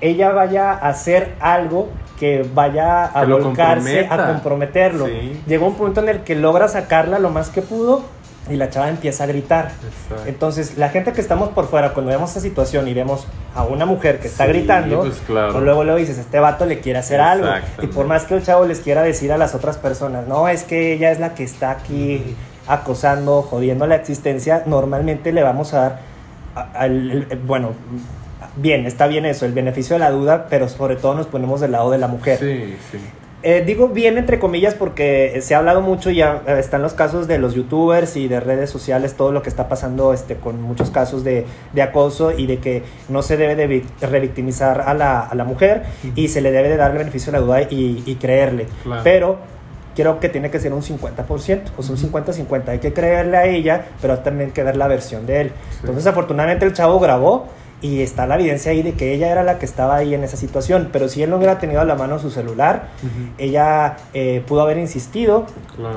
[0.00, 5.06] ella vaya a hacer algo que vaya a volcarse, a comprometerlo.
[5.46, 8.02] Llegó un punto en el que logra sacarla lo más que pudo
[8.50, 9.70] y la chava empieza a gritar.
[10.26, 13.86] Entonces, la gente que estamos por fuera, cuando vemos esta situación y vemos a una
[13.86, 15.52] mujer que está gritando, pues claro.
[15.52, 17.48] pues luego luego dices, este vato le quiere hacer algo.
[17.80, 20.64] Y por más que el chavo les quiera decir a las otras personas, no, es
[20.64, 25.80] que ella es la que está aquí acosando, jodiendo la existencia, normalmente le vamos a
[25.80, 25.98] dar,
[26.74, 27.70] al, bueno,
[28.56, 31.72] bien, está bien eso, el beneficio de la duda, pero sobre todo nos ponemos del
[31.72, 32.38] lado de la mujer.
[32.38, 32.98] Sí, sí.
[33.44, 37.26] Eh, digo bien entre comillas porque se ha hablado mucho, ya eh, están los casos
[37.26, 40.92] de los youtubers y de redes sociales, todo lo que está pasando este, con muchos
[40.92, 45.34] casos de, de acoso y de que no se debe de revictimizar a la, a
[45.34, 45.82] la mujer
[46.14, 48.68] y se le debe de dar el beneficio de la duda y, y creerle.
[49.02, 49.38] Pero
[49.94, 51.26] creo que tiene que ser un 50%,
[51.76, 52.68] o sea, un 50-50.
[52.68, 55.52] Hay que creerle a ella, pero también hay que ver la versión de él.
[55.80, 57.48] Entonces, afortunadamente, el chavo grabó
[57.82, 60.36] y está la evidencia ahí de que ella era la que estaba ahí en esa
[60.36, 60.90] situación.
[60.92, 62.88] Pero si él no hubiera tenido a la mano su celular,
[63.38, 65.46] ella eh, pudo haber insistido,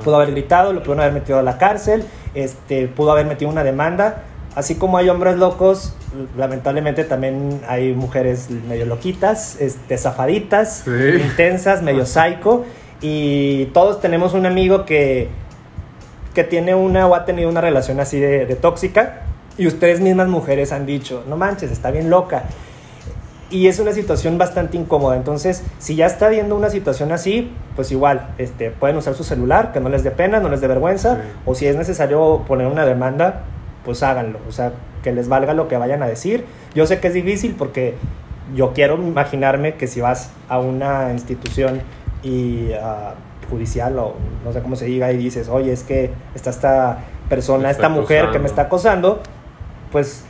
[0.04, 2.04] pudo haber gritado, lo pudo haber metido a la cárcel,
[2.34, 4.24] este, pudo haber metido una demanda.
[4.56, 5.94] Así como hay hombres locos,
[6.36, 12.66] lamentablemente también hay mujeres medio loquitas, este, zafaditas, intensas, medio psycho.
[13.02, 15.30] Y todos tenemos un amigo que,
[16.34, 19.22] que tiene una o ha tenido una relación así de, de tóxica
[19.58, 22.44] y ustedes mismas mujeres han dicho, no manches, está bien loca.
[23.50, 25.16] Y es una situación bastante incómoda.
[25.16, 29.72] Entonces, si ya está viendo una situación así, pues igual, este, pueden usar su celular,
[29.72, 31.22] que no les dé pena, no les dé vergüenza.
[31.46, 33.44] O si es necesario poner una demanda,
[33.86, 34.40] pues háganlo.
[34.50, 36.44] O sea, que les valga lo que vayan a decir.
[36.74, 37.94] Yo sé que es difícil porque
[38.56, 41.82] yo quiero imaginarme que si vas a una institución
[42.26, 46.50] y uh, judicial o no sé cómo se diga y dices, oye, es que está
[46.50, 46.98] esta
[47.30, 49.22] persona, esta mujer que me está acosando,
[49.92, 50.24] pues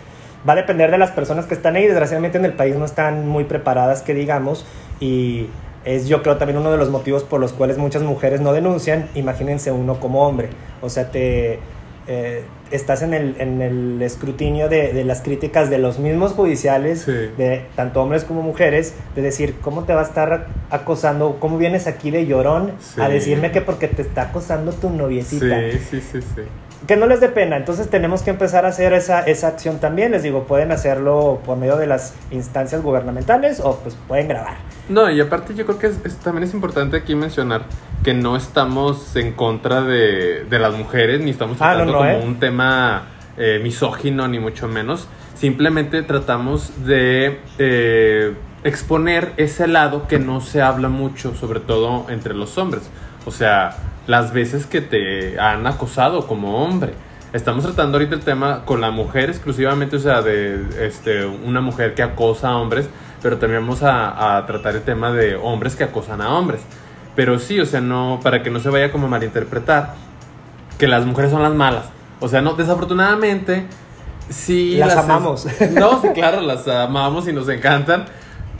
[0.47, 1.85] va a depender de las personas que están ahí.
[1.85, 4.65] Desgraciadamente en el país no están muy preparadas, que digamos,
[4.99, 5.47] y
[5.85, 9.09] es yo creo también uno de los motivos por los cuales muchas mujeres no denuncian.
[9.15, 10.49] Imagínense uno como hombre,
[10.81, 11.59] o sea, te
[12.07, 12.43] eh,
[12.75, 17.65] estás en el, en el escrutinio de, de, las críticas de los mismos judiciales, de
[17.75, 21.37] tanto hombres como mujeres, de decir, ¿cómo te va a estar acosando?
[21.39, 25.59] ¿Cómo vienes aquí de llorón a decirme que porque te está acosando tu noviecita?
[25.71, 26.41] Sí, sí, sí, sí
[26.85, 27.57] que no les dé pena.
[27.57, 30.11] Entonces tenemos que empezar a hacer esa, esa acción también.
[30.11, 34.57] Les digo, pueden hacerlo por medio de las instancias gubernamentales o pues pueden grabar.
[34.87, 35.89] No, y aparte yo creo que
[36.23, 37.63] también es importante aquí mencionar
[38.03, 42.23] que no estamos en contra de, de las mujeres, ni estamos ah, tratando como ¿eh?
[42.23, 45.07] un tema eh, misógino, ni mucho menos.
[45.33, 52.35] Simplemente tratamos de eh, exponer ese lado que no se habla mucho, sobre todo entre
[52.35, 52.83] los hombres.
[53.25, 53.75] O sea,
[54.07, 56.93] las veces que te han acosado como hombre.
[57.33, 61.93] Estamos tratando ahorita el tema con la mujer exclusivamente, o sea, de este, una mujer
[61.93, 62.87] que acosa a hombres,
[63.21, 66.61] pero también vamos a, tratar el tema de hombres que acosan a hombres.
[67.15, 69.93] Pero sí, o sea, no, para que no se vaya como a malinterpretar,
[70.77, 71.85] que las mujeres son las malas.
[72.19, 73.65] O sea, no, desafortunadamente,
[74.29, 74.77] sí.
[74.77, 75.47] Las, amamos.
[75.71, 78.05] No, sí, claro, las amamos y nos encantan,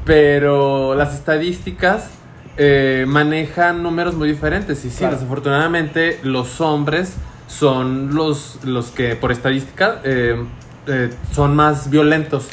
[0.05, 2.09] pero las estadísticas
[2.57, 4.85] eh, manejan números muy diferentes.
[4.85, 7.15] Y sí, desafortunadamente los hombres
[7.47, 10.43] son los, los que por estadística eh,
[10.87, 12.47] eh, son más violentos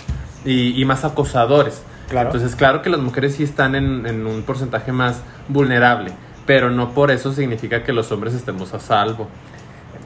[0.45, 1.83] y, más acosadores.
[2.21, 6.13] Entonces, claro que las mujeres sí están en, en, un porcentaje más vulnerable,
[6.47, 9.29] pero no por eso significa que los hombres estemos a salvo.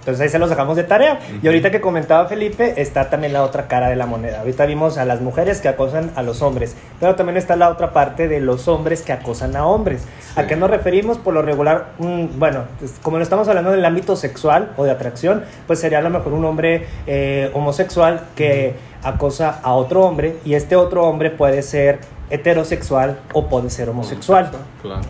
[0.06, 1.18] Entonces ahí se los dejamos de tarea.
[1.42, 4.38] Y ahorita que comentaba Felipe, está también la otra cara de la moneda.
[4.38, 7.92] Ahorita vimos a las mujeres que acosan a los hombres, pero también está la otra
[7.92, 10.04] parte de los hombres que acosan a hombres.
[10.36, 11.18] ¿A qué nos referimos?
[11.18, 15.42] Por lo regular, bueno, pues, como no estamos hablando del ámbito sexual o de atracción,
[15.66, 20.54] pues sería a lo mejor un hombre eh, homosexual que acosa a otro hombre y
[20.54, 21.98] este otro hombre puede ser
[22.30, 24.52] heterosexual o puede ser homosexual.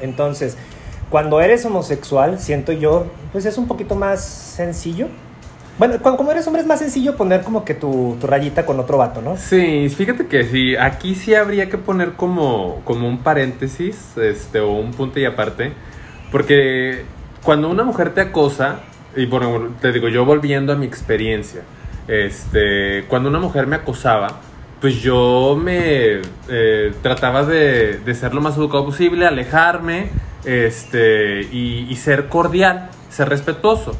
[0.01, 0.57] Entonces,
[1.11, 5.09] cuando eres homosexual, siento yo, pues es un poquito más sencillo.
[5.79, 8.97] Bueno, cuando, como eres hombre es más sencillo poner como que tu, rayita con otro
[8.97, 9.37] vato, ¿no?
[9.37, 14.73] Sí, fíjate que sí, aquí sí habría que poner como, como un paréntesis, este, o
[14.73, 15.73] un punto y aparte,
[16.33, 17.05] porque
[17.43, 18.81] cuando una mujer te acosa,
[19.15, 21.61] y bueno, te digo, yo volviendo a mi experiencia,
[22.09, 24.41] este, cuando una mujer me acosaba,
[24.81, 30.09] pues yo me eh, trataba de, de ser lo más educado posible, alejarme,
[30.47, 33.99] este, y, ser cordial, ser respetuoso.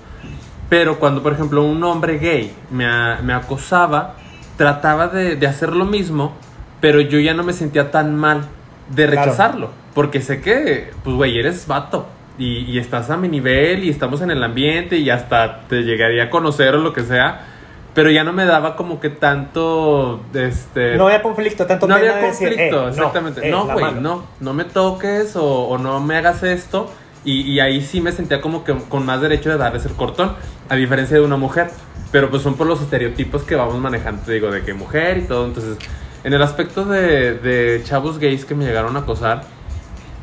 [0.69, 2.87] Pero cuando, por ejemplo, un hombre gay me,
[3.23, 4.15] me acosaba,
[4.57, 6.35] trataba de, hacer lo mismo,
[6.81, 8.47] pero yo ya no me sentía tan mal
[8.89, 9.71] de rechazarlo.
[9.95, 12.07] Porque sé que, pues, güey, eres vato.
[12.39, 16.25] Y, y, estás a mi nivel y estamos en el ambiente y hasta te llegaría
[16.25, 17.56] a conocer o lo que sea
[17.97, 22.21] pero ya no me daba como que tanto este no había conflicto tanto no había
[22.21, 26.93] conflicto eh, exactamente no güey no, no, me toques o, no me hagas esto
[27.25, 30.37] Y, ahí sí me sentía como que con más derecho de darles el cortón,
[30.69, 31.71] a diferencia de una mujer.
[32.13, 35.45] Pero pues son por los estereotipos que vamos manejando, digo, de que mujer y todo.
[35.45, 35.77] Entonces,
[36.23, 39.43] en el aspecto de, de chavos gays que me llegaron a acosar,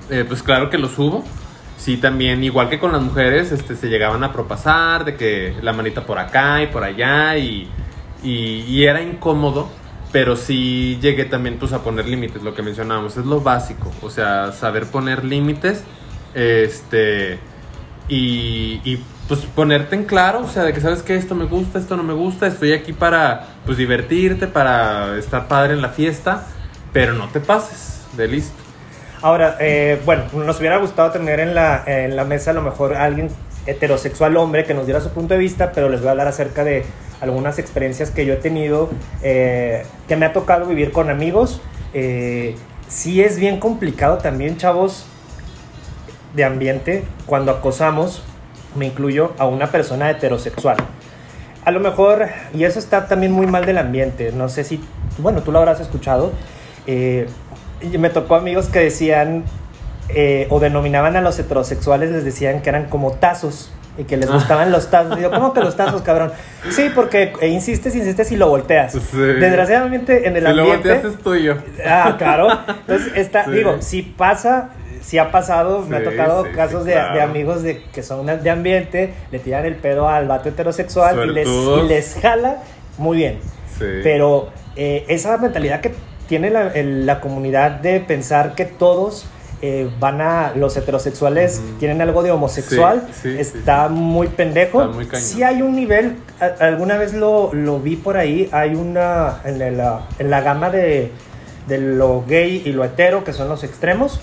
[0.10, 1.26] eh, pues claro que los hubo.
[1.84, 5.74] Sí, también, igual que con las mujeres, este, se llegaban a propasar, de que la
[5.74, 7.68] manita por acá y por allá, y,
[8.24, 9.68] y, era incómodo,
[10.14, 14.10] pero sí llegué también pues a poner límites, lo que mencionábamos, es lo básico, o
[14.10, 15.84] sea, saber poner límites
[16.34, 17.40] este.
[18.08, 21.80] Y, y, pues ponerte en claro, o sea, de que sabes que esto me gusta,
[21.80, 26.48] esto no me gusta, estoy aquí para pues divertirte, para estar padre en la fiesta,
[26.94, 28.63] pero no te pases de listo.
[29.24, 32.94] Ahora, eh, bueno, nos hubiera gustado tener en la, en la mesa a lo mejor
[32.94, 33.30] alguien
[33.66, 36.66] heterosexual hombre que nos diera su punto de vista, pero les voy a hablar acerca
[36.66, 36.84] de
[37.22, 38.90] algunas experiencias que yo he tenido,
[39.22, 41.62] eh, que me ha tocado vivir con amigos.
[41.94, 42.58] Eh,
[42.90, 45.06] sí es bien complicado también, chavos,
[46.36, 48.24] de ambiente cuando acosamos,
[48.76, 50.76] me incluyo, a una persona heterosexual.
[51.64, 54.84] A lo mejor, y eso está también muy mal del ambiente, no sé si,
[55.18, 56.34] bueno, tú lo habrás escuchado,
[56.88, 57.28] eh,
[57.98, 59.44] me tocó amigos que decían,
[60.10, 64.30] eh, o denominaban a los heterosexuales, les decían que eran como tazos y que les
[64.30, 64.34] ah.
[64.34, 65.18] gustaban los tazos.
[65.18, 66.32] Digo, ¿cómo que los tazos, cabrón?
[66.70, 68.94] Sí, porque eh, insistes, insistes y lo volteas.
[68.94, 70.82] Desgraciadamente en el ambiente.
[70.82, 71.58] Si lo volteas es tuyo.
[71.86, 72.48] Ah, claro.
[72.68, 77.84] Entonces, está, digo, si pasa, si ha pasado, me ha tocado casos de, amigos de,
[77.94, 82.18] que son de ambiente, le tiran el pedo al vato heterosexual y les, y les,
[82.22, 82.58] jala
[82.98, 83.40] muy bien.
[83.80, 85.94] Pero eh, esa mentalidad que
[86.28, 89.26] tiene la, la, comunidad de pensar que todos
[89.62, 94.92] eh, van a los heterosexuales tienen algo de homosexual está muy pendejo.
[95.14, 96.18] Si hay un nivel
[96.60, 101.12] alguna vez lo, lo, vi por ahí hay una en la, en la gama de,
[101.68, 104.20] de lo gay y lo hetero que son los extremos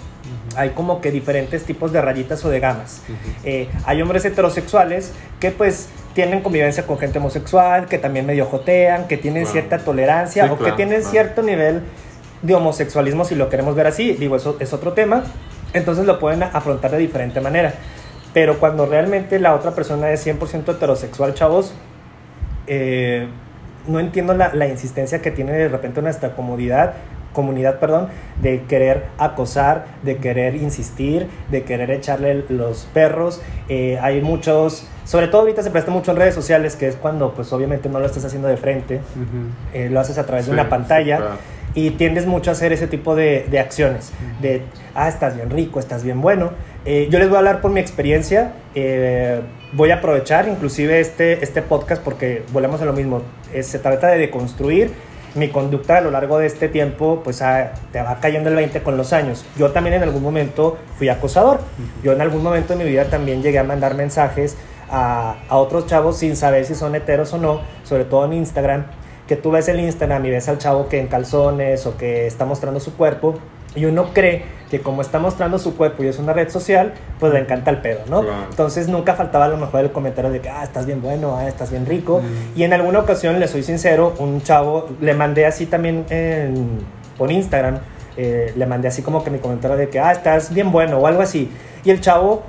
[0.57, 3.03] hay como que diferentes tipos de rayitas o de gamas.
[3.45, 9.07] Eh, hay hombres heterosexuales que pues tienen convivencia con gente homosexual, que también medio jotean,
[9.07, 11.83] que tienen cierta tolerancia o que tienen cierto nivel
[12.43, 14.13] de homosexualismo si lo queremos ver así.
[14.13, 15.25] Digo, eso es otro tema.
[15.73, 17.75] Entonces lo pueden afrontar de diferente manera.
[18.35, 21.75] Pero cuando realmente la otra persona es 100% heterosexual, chavos,
[22.67, 23.29] eh,
[23.87, 26.95] no entiendo la, la, insistencia que tiene de repente nuestra comodidad
[27.33, 28.09] comunidad, perdón,
[28.41, 33.41] de querer acosar, de querer insistir, de querer echarle los perros.
[33.69, 37.35] Eh, hay muchos, sobre todo ahorita se presta mucho en redes sociales, que es cuando
[37.35, 39.01] pues obviamente no lo estás haciendo de frente,
[39.75, 41.21] eh, lo haces a través de una pantalla.
[41.75, 44.63] Y tiendes mucho a hacer ese tipo de, de acciones, de,
[44.95, 46.51] ah, estás bien rico, estás bien bueno.
[46.85, 48.53] Eh, yo les voy a hablar por mi experiencia,
[49.73, 53.23] voy a aprovechar inclusive este, este podcast porque volvemos a lo mismo,
[53.63, 54.93] se trata de deconstruir
[55.35, 58.83] mi conducta a lo largo de este tiempo, pues ah, te va cayendo el 20
[58.83, 59.45] con los años.
[59.57, 61.61] Yo también en algún momento fui acosador.
[62.03, 64.57] Yo en algún momento de mi vida también llegué a mandar mensajes
[64.91, 68.87] a, a otros chavos sin saber si son heteros o no, sobre todo en Instagram,
[69.27, 72.45] que tú ves el Instagram y ves al chavo que en calzones o que está
[72.45, 73.39] mostrando su cuerpo
[73.75, 77.33] y uno cree que como está mostrando su cuerpo y es una red social, pues
[77.33, 78.25] le encanta el pedo, ¿no?
[78.49, 81.47] Entonces nunca faltaba a lo mejor el comentario de que, ah, estás bien bueno, ah,
[81.49, 82.21] estás bien rico.
[82.55, 86.79] Y en alguna ocasión, le soy sincero, un chavo, le mandé así también en,
[87.19, 87.79] por Instagram,
[88.17, 91.07] eh, le mandé así como que mi comentario de que, ah, estás bien bueno o
[91.07, 91.51] algo así.
[91.85, 92.43] Y el chavo,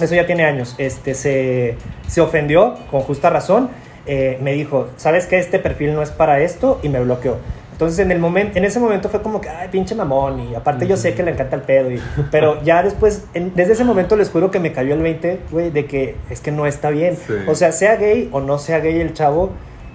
[0.00, 3.70] eso ya tiene años, este, se, se ofendió con justa razón.
[4.06, 6.80] Eh, me dijo, ¿sabes que este perfil no es para esto?
[6.82, 7.36] Y me bloqueó.
[7.78, 10.84] Entonces en, el momento, en ese momento fue como que, ay, pinche mamón, y aparte
[10.88, 14.30] yo sé que le encanta el pedo, y, pero ya después, desde ese momento les
[14.30, 17.16] juro que me cayó el 20, güey, de que es que no está bien.
[17.46, 19.50] O sea, sea gay o no sea gay el chavo,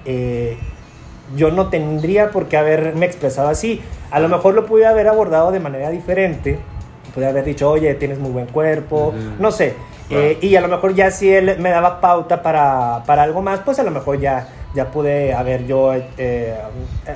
[0.05, 0.57] eh,
[1.35, 3.81] yo no tendría por qué haberme expresado así.
[4.11, 6.59] A lo mejor lo pude haber abordado de manera diferente,
[7.13, 9.73] pude haber dicho, oye, tienes muy buen cuerpo, no sé.
[10.15, 13.61] Eh, y a lo mejor ya si él me daba pauta para, para algo más,
[13.61, 16.55] pues a lo mejor ya ya pude haber yo eh,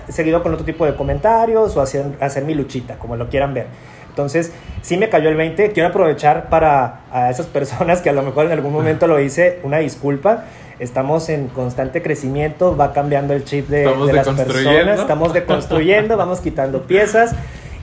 [0.10, 3.68] seguido con otro tipo de comentarios o hacer, hacer mi luchita, como lo quieran ver.
[4.10, 5.72] Entonces, sí me cayó el 20.
[5.72, 9.60] Quiero aprovechar para a esas personas que a lo mejor en algún momento lo hice,
[9.64, 10.46] una disculpa.
[10.80, 16.40] Estamos en constante crecimiento, va cambiando el chip de, de las personas, estamos deconstruyendo, vamos
[16.40, 17.34] quitando piezas.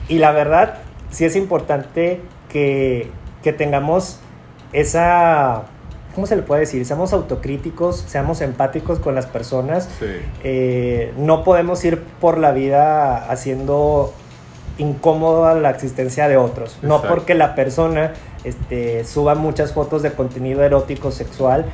[0.07, 0.75] Y la verdad,
[1.09, 3.09] sí es importante que,
[3.43, 4.19] que tengamos
[4.79, 5.65] esa
[6.15, 6.85] ¿cómo se le puede decir?
[6.85, 9.89] Seamos autocríticos, seamos empáticos con las personas.
[10.43, 14.13] Eh, no podemos ir por la vida haciendo
[14.77, 16.77] incómoda la existencia de otros.
[16.81, 18.13] No porque la persona
[18.45, 21.65] este, suba muchas fotos de contenido erótico sexual.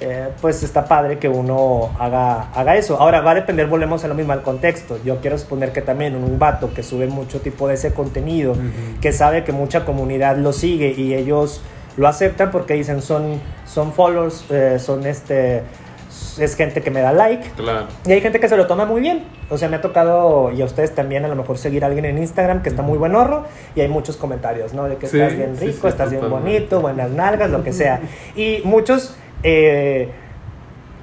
[0.00, 3.00] Eh, pues está padre que uno haga, haga eso.
[3.00, 4.98] Ahora va a depender, volvemos a lo mismo al contexto.
[5.04, 8.56] Yo quiero suponer que también un vato que sube mucho tipo de ese contenido,
[9.00, 11.62] que sabe que mucha comunidad lo sigue y ellos
[11.96, 15.62] lo aceptan porque dicen son, son followers, eh, son este
[16.38, 17.50] es gente que me da like.
[17.56, 17.86] Claro.
[18.06, 19.24] Y hay gente que se lo toma muy bien.
[19.50, 22.04] O sea, me ha tocado, y a ustedes también, a lo mejor seguir a alguien
[22.04, 24.84] en Instagram que está muy buen horro, y hay muchos comentarios, ¿no?
[24.84, 28.00] De que estás bien rico, estás bien bonito, buenas nalgas, lo que sea.
[28.34, 30.10] Y muchos eh,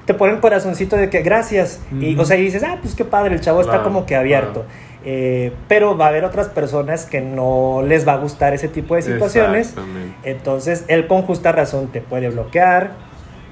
[0.06, 1.80] te ponen corazoncito de que gracias.
[2.00, 4.66] Y, o sea, y dices, ah, pues qué padre, el chavo está como que abierto.
[5.06, 8.96] Eh, pero va a haber otras personas que no les va a gustar ese tipo
[8.96, 9.76] de situaciones.
[10.24, 12.92] Entonces, él con justa razón te puede bloquear,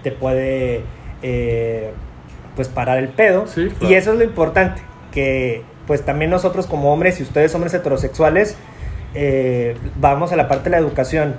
[0.03, 0.81] te puede
[1.21, 1.91] eh,
[2.55, 3.45] pues parar el pedo.
[3.81, 4.81] Y eso es lo importante,
[5.11, 8.57] que pues también nosotros como hombres y ustedes hombres heterosexuales,
[9.13, 11.35] eh, vamos a la parte de la educación.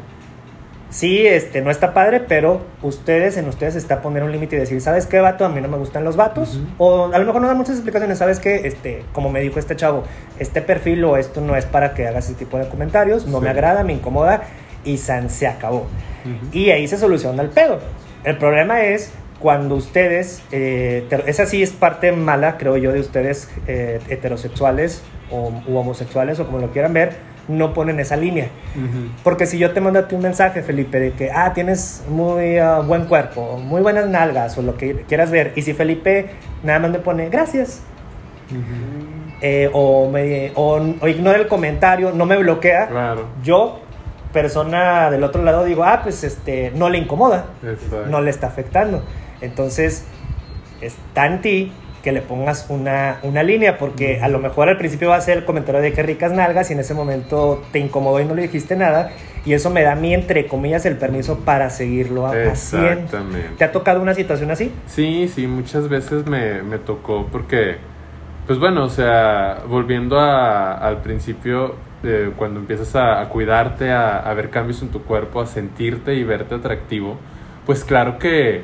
[0.91, 4.81] Sí, este, no está padre, pero ustedes, en ustedes está poner un límite y decir,
[4.81, 5.45] ¿sabes qué, vato?
[5.45, 6.61] A mí no me gustan los vatos.
[6.79, 8.67] O a lo mejor no dan muchas explicaciones, ¿sabes qué?
[8.67, 10.05] Este, como me dijo este chavo,
[10.39, 13.51] este perfil o esto no es para que hagas ese tipo de comentarios, no me
[13.51, 14.45] agrada, me incomoda
[14.85, 15.87] y san, se acabó.
[16.53, 17.81] Y ahí se soluciona el pedo.
[18.25, 23.49] El problema es cuando ustedes, eh, esa sí es parte mala, creo yo, de ustedes
[23.67, 27.17] eh, heterosexuales o u homosexuales o como lo quieran ver,
[27.49, 28.49] no ponen esa línea.
[29.25, 32.61] Porque si yo te mando a ti un mensaje, Felipe, de que, ah, tienes muy
[32.61, 36.31] uh, buen cuerpo, muy buenas nalgas o lo que quieras ver, y si Felipe
[36.63, 37.81] nada más me pone, gracias,
[39.41, 43.81] eh, o, me, o, ignora el comentario, no me bloquea, yo
[44.33, 47.47] persona del otro lado digo, ah, pues este, no le incomoda,
[48.09, 49.03] no le está afectando.
[49.41, 50.05] Entonces,
[50.81, 51.73] está en ti
[52.03, 55.39] que le pongas una, una línea, porque a lo mejor al principio va a ser
[55.39, 58.43] el comentario de qué ricas nalgas y en ese momento te incomodó y no le
[58.43, 59.11] dijiste nada,
[59.45, 62.51] y eso me da a mí, entre comillas, el permiso para seguirlo haciendo.
[62.51, 63.51] Exactamente.
[63.57, 64.73] ¿Te ha tocado una situación así?
[64.87, 67.77] Sí, sí, muchas veces me, me tocó porque,
[68.47, 74.19] pues bueno, o sea, volviendo a, al principio, eh, cuando empiezas a, a cuidarte, a,
[74.19, 77.17] a ver cambios en tu cuerpo, a sentirte y verte atractivo,
[77.67, 78.63] pues claro que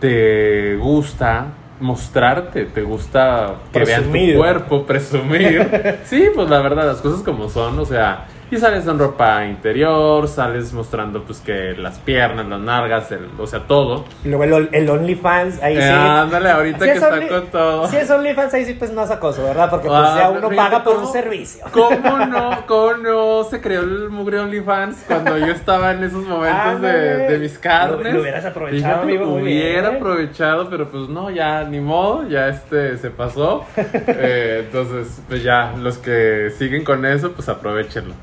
[0.00, 1.48] te gusta
[1.80, 5.98] mostrarte, te gusta que vean tu cuerpo, presumir.
[6.04, 10.26] sí, pues la verdad, las cosas como son, o sea, y sales en ropa interior,
[10.26, 14.04] sales mostrando pues que las piernas, las nargas, el, o sea, todo.
[14.24, 15.82] Y luego el, el OnlyFans, ahí sí.
[15.82, 17.88] ándale, ahorita que está con todo.
[17.88, 19.70] Si es OnlyFans, ahí sí pues no es acoso, ¿verdad?
[19.70, 21.64] Porque pues ya ah, uno paga por un servicio.
[21.70, 22.66] ¿Cómo no?
[22.66, 27.38] ¿Cómo no se creó el mugre OnlyFans cuando yo estaba en esos momentos de, de,
[27.38, 28.12] mis carnes?
[28.12, 29.34] Lo, hubieras aprovechado, amigo.
[29.34, 33.64] Hubiera aprovechado, pero pues no, ya ni modo, ya este se pasó.
[33.76, 38.14] eh, entonces, pues ya, los que siguen con eso, pues aprovechenlo.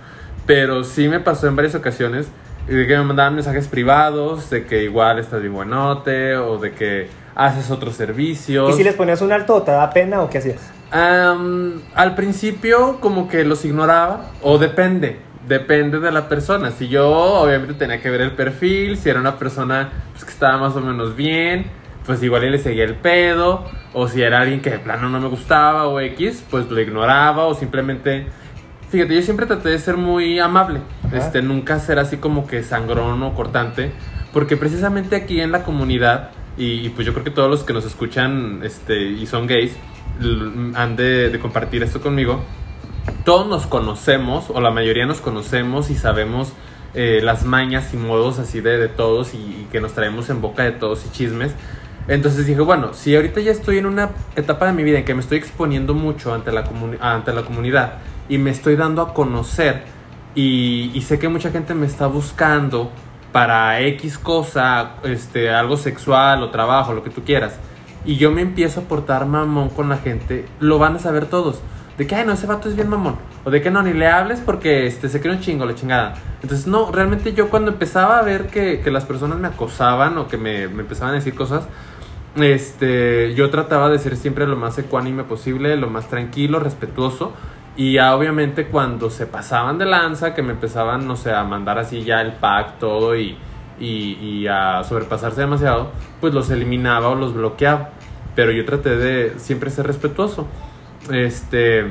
[0.47, 2.29] Pero sí me pasó en varias ocasiones
[2.67, 7.09] de que me mandaban mensajes privados, de que igual estás bien buenote, o de que
[7.35, 8.73] haces otros servicios.
[8.73, 10.73] ¿Y si les ponías un alto, te da pena o qué hacías?
[10.89, 16.71] al principio como que los ignoraba, o depende, depende de la persona.
[16.71, 20.57] Si yo obviamente tenía que ver el perfil, si era una persona pues, que estaba
[20.57, 21.65] más o menos bien,
[22.05, 25.27] pues igual le seguía el pedo, o si era alguien que de plano no me
[25.27, 28.27] gustaba o X, pues lo ignoraba o simplemente
[28.89, 30.79] Fíjate, yo siempre traté de ser muy amable,
[31.11, 33.91] este, nunca ser así como que sangrón o cortante,
[34.31, 37.83] porque precisamente aquí en la comunidad, y, pues yo creo que todos los que nos
[37.83, 39.75] escuchan este, y son gays,
[40.75, 42.41] han de, compartir esto conmigo,
[43.25, 46.53] todos nos conocemos, o la mayoría nos conocemos y sabemos
[46.93, 50.39] eh, las mañas y modos así de, de todos y, y, que nos traemos en
[50.39, 51.51] boca de todos y chismes.
[52.07, 55.13] Entonces dije, bueno, si ahorita ya estoy en una etapa de mi vida en que
[55.13, 56.63] me estoy exponiendo mucho ante la,
[57.01, 57.95] ante la comunidad,
[58.29, 59.83] y me estoy dando a conocer
[60.35, 62.91] y, sé que mucha gente me está buscando
[63.31, 67.57] para X cosa, este, algo sexual o trabajo, lo que tú quieras,
[68.05, 71.61] y yo me empiezo a portar mamón con la gente, lo van a saber todos.
[71.97, 73.15] De que, ay, no, ese vato es bien mamón.
[73.43, 76.13] O de que no, ni le hables porque este, se cree un chingo, la chingada.
[76.43, 80.37] Entonces, no, realmente yo cuando empezaba a ver que, las personas me acosaban o que
[80.37, 81.67] me, me, empezaban a decir cosas,
[82.35, 87.33] este, yo trataba de ser siempre lo más ecuánime posible, lo más tranquilo, respetuoso.
[87.77, 91.77] Y ya obviamente cuando se pasaban de lanza, que me empezaban, no sé, a mandar
[91.77, 93.37] así ya el pack, todo y,
[93.79, 97.91] y, a sobrepasarse demasiado, pues los eliminaba o los bloqueaba.
[98.35, 100.47] Pero yo traté de siempre ser respetuoso.
[101.11, 101.85] Este.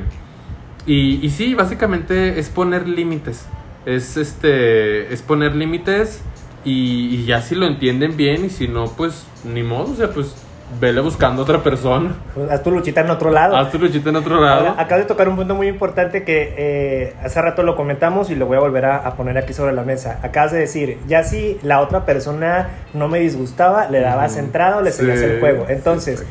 [0.85, 3.47] Y, y sí, básicamente es poner límites.
[3.85, 5.13] Es este.
[5.13, 6.21] Es poner límites.
[6.65, 8.45] Y, y, ya si lo entienden bien.
[8.45, 9.91] Y si no, pues ni modo.
[9.91, 10.35] O sea, pues
[10.79, 12.15] vele buscando otra persona.
[12.33, 13.55] Pues, haz tu luchita en otro lado.
[13.55, 14.69] Haz tu luchita en otro lado.
[14.77, 18.45] acabas de tocar un punto muy importante que eh, hace rato lo comentamos y lo
[18.45, 20.19] voy a volver a, poner aquí sobre la mesa.
[20.21, 24.81] Acabas de decir, ya si la otra persona no me disgustaba, le dabas entrada o
[24.81, 25.65] le seguías el juego.
[25.69, 26.25] Entonces,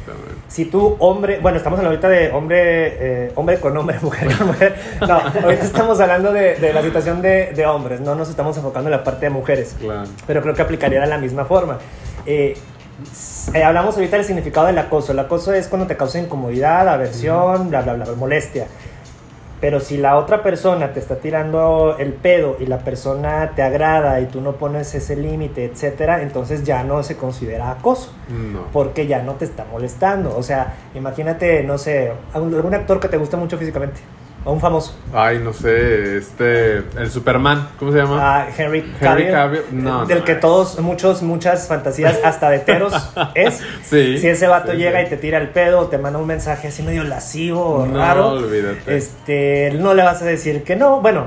[0.49, 4.49] si tú, hombre, bueno, estamos hablando ahorita de hombre, eh, hombre con hombre, mujer con
[4.49, 4.77] mujer.
[5.01, 8.93] No, ahorita estamos hablando de, la situación de, de, hombres, no nos estamos enfocando en
[8.93, 9.75] la parte de mujeres.
[9.81, 10.09] Claro.
[10.27, 11.79] Pero creo que aplicaría de la misma forma.
[12.27, 12.57] Eh,
[13.53, 15.13] eh, hablamos ahorita del significado del acoso.
[15.13, 18.67] El acoso es cuando te causa incomodidad, aversión, bla, bla, bla, molestia.
[19.61, 24.21] Pero si la otra persona te está tirando el pedo y la persona te agrada
[24.21, 28.13] y tú no pones ese límite, etcétera, entonces ya no se considera acoso.
[28.73, 30.37] Porque ya no te está molestando.
[30.37, 34.01] O sea, imagínate, no sé, algún actor que te gusta mucho físicamente
[34.47, 34.95] a un famoso.
[35.13, 38.19] Ay, no sé, este, el Superman, ¿cómo se llama?
[38.21, 39.27] Ah, Henry Cavill.
[39.27, 39.63] Henry Cavill.
[39.73, 42.95] No, del que todos, muchos, muchas fantasías, hasta de teros,
[43.35, 43.61] es.
[43.83, 44.19] Sí.
[44.19, 47.03] Si ese vato llega y te tira el pedo, te manda un mensaje así medio
[47.03, 48.29] lascivo, no, raro.
[48.31, 48.97] Olvídate.
[48.97, 51.01] Este, no le vas a decir que no.
[51.01, 51.27] Bueno,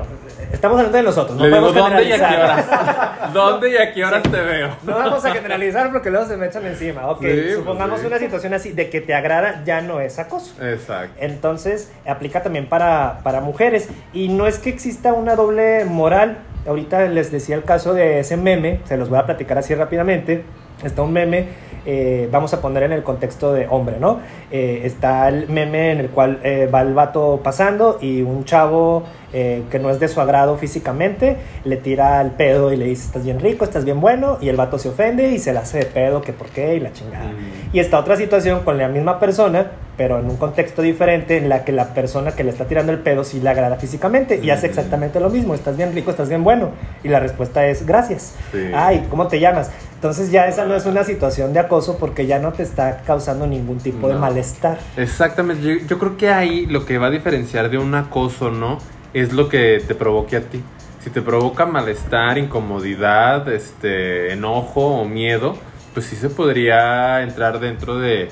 [0.52, 2.66] Estamos hablando de nosotros, no podemos ¿dónde y a qué horas?
[3.32, 4.76] ¿Dónde y a qué horas te veo?
[4.82, 7.08] No vamos a generalizar porque luego se me echan encima.
[7.08, 10.54] Ok, pues supongamos una situación así de que te agrada, ya no es acoso.
[10.62, 11.14] Exacto.
[11.20, 13.88] Entonces, aplica también para, para mujeres.
[14.12, 16.38] Y no es que exista una doble moral.
[16.66, 20.44] Ahorita les decía el caso de ese meme, se los voy a platicar así rápidamente.
[20.84, 21.48] Está un meme
[21.86, 24.20] eh, vamos a poner en el contexto de hombre, ¿no?
[24.50, 29.04] Eh, está el meme en el cual eh, va el vato pasando y un chavo
[29.30, 33.24] que no es de su agrado físicamente le tira el pedo y le dice, estás
[33.24, 35.84] bien rico, estás bien bueno, y el vato se ofende y se le hace de
[35.86, 37.26] pedo, que por qué y la chingada.
[37.26, 37.70] Mm.
[37.72, 41.64] Y está otra situación con la misma persona, pero en un contexto diferente, en la
[41.64, 44.66] que la persona que le está tirando el pedo sí le agrada físicamente y hace
[44.66, 44.70] mm.
[44.70, 46.70] exactamente lo mismo, estás bien rico, estás bien bueno.
[47.04, 48.34] Y la respuesta es, gracias.
[48.74, 49.70] Ay, ¿cómo te llamas?
[50.00, 53.46] Entonces ya esa no es una situación de acoso porque ya no te está causando
[53.46, 54.78] ningún tipo de malestar.
[54.96, 58.78] Exactamente, yo, creo que ahí lo que va a diferenciar de un acoso, ¿no?
[59.12, 60.62] Es lo que te provoque a ti.
[61.00, 65.58] Si te provoca malestar, incomodidad, este, enojo o miedo,
[65.92, 68.30] pues sí se podría entrar dentro de,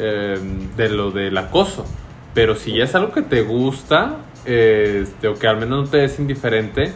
[0.00, 1.84] em, de lo del acoso.
[2.34, 6.04] Pero si ya es algo que te gusta, este, o que al menos no te
[6.04, 6.90] es indiferente,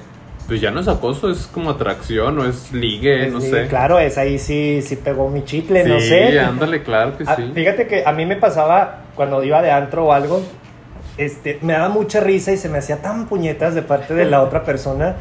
[0.50, 3.68] pues ya no es acoso, es como atracción o es ligue, no sé.
[3.68, 6.32] Claro, es ahí sí, sí pegó mi chicle, no sé.
[6.32, 7.52] Sí, ándale, claro que ah, sí.
[7.54, 10.42] Fíjate que a mí me pasaba cuando iba de antro o algo,
[11.18, 14.42] este, me daba mucha risa y se me hacía tan puñetas de parte de la
[14.42, 15.14] otra persona.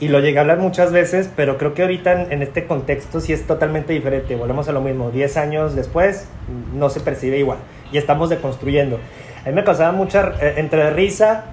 [0.00, 3.34] Y lo llegué a hablar muchas veces, pero creo que ahorita en, este contexto sí
[3.34, 4.34] es totalmente diferente.
[4.34, 5.10] Volvemos a lo mismo.
[5.10, 6.26] Diez años después
[6.72, 7.58] no se percibe igual.
[7.92, 8.98] Y estamos deconstruyendo.
[9.44, 11.44] A mí me causaba mucha, eh, entre risa,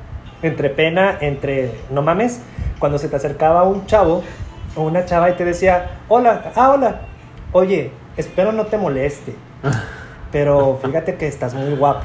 [0.41, 2.39] entre pena, entre no mames
[2.79, 4.23] cuando se te acercaba un chavo
[4.75, 7.01] o una chava y te decía, hola, ah, hola,
[7.51, 9.35] oye, espero no te moleste,
[10.31, 12.03] pero fíjate que estás muy guapo.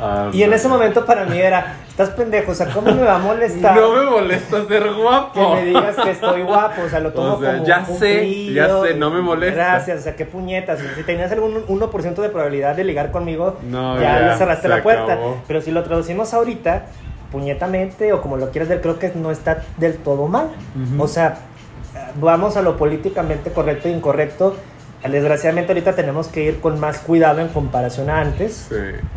[0.00, 3.16] Ah, y en ese momento para mí era, estás pendejo, o sea, ¿cómo me va
[3.16, 3.76] a molestar?
[3.76, 5.32] No me molesta ser guapo.
[5.32, 8.94] Que me digas que estoy guapo, o sea, lo tomo como ya sé, ya sé,
[8.94, 9.54] no me molesta.
[9.54, 10.80] Gracias, o sea, qué puñetas.
[10.96, 15.18] Si tenías algún 1% de probabilidad de ligar conmigo, ya, le cerraste la puerta.
[15.46, 16.86] Pero si lo traducimos ahorita,
[17.32, 20.50] puñetamente o como lo quieras ver, creo que no está del todo mal.
[20.98, 21.38] O sea,
[22.20, 24.56] vamos a lo políticamente correcto e incorrecto.
[25.02, 28.68] Desgraciadamente ahorita tenemos que ir con más cuidado en comparación a antes.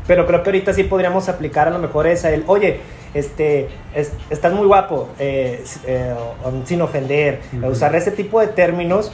[0.07, 2.79] Pero creo que ahorita sí podríamos aplicar a lo mejor esa, el, oye,
[3.13, 3.69] este,
[4.29, 6.15] estás muy guapo, eh, eh,
[6.65, 9.11] sin ofender, usar ese tipo de términos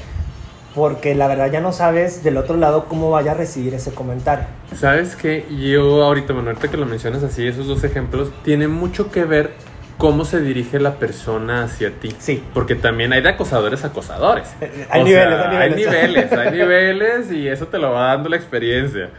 [0.76, 4.46] porque la verdad ya no sabes del otro lado cómo vaya a recibir ese comentario.
[4.76, 9.12] Sabes que yo ahorita, bueno, ahorita que lo mencionas así, esos dos ejemplos, tienen mucho
[9.12, 9.52] que ver
[9.98, 12.16] cómo se dirige la persona hacia ti.
[12.18, 12.44] Sí.
[12.54, 14.48] Porque también hay de acosadores a acosadores.
[14.62, 16.32] Eh, eh, hay, niveles, hay, niveles, hay niveles.
[16.40, 19.10] Hay niveles, y eso te lo va dando la experiencia.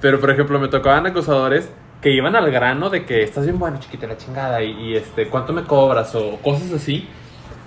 [0.00, 1.68] Pero, por ejemplo, me tocaban acosadores
[2.00, 5.28] que iban al grano de que estás bien bueno, chiquita, la chingada, y, y este,
[5.28, 6.14] ¿cuánto me cobras?
[6.14, 7.06] O cosas así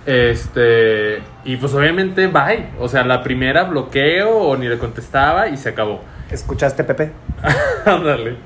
[0.06, 2.68] este, y pues obviamente bye.
[2.78, 6.02] O sea, la primera bloqueo o ni le contestaba y se acabó.
[6.30, 7.12] ¿Escuchaste, Pepe?
[7.84, 8.36] Ándale.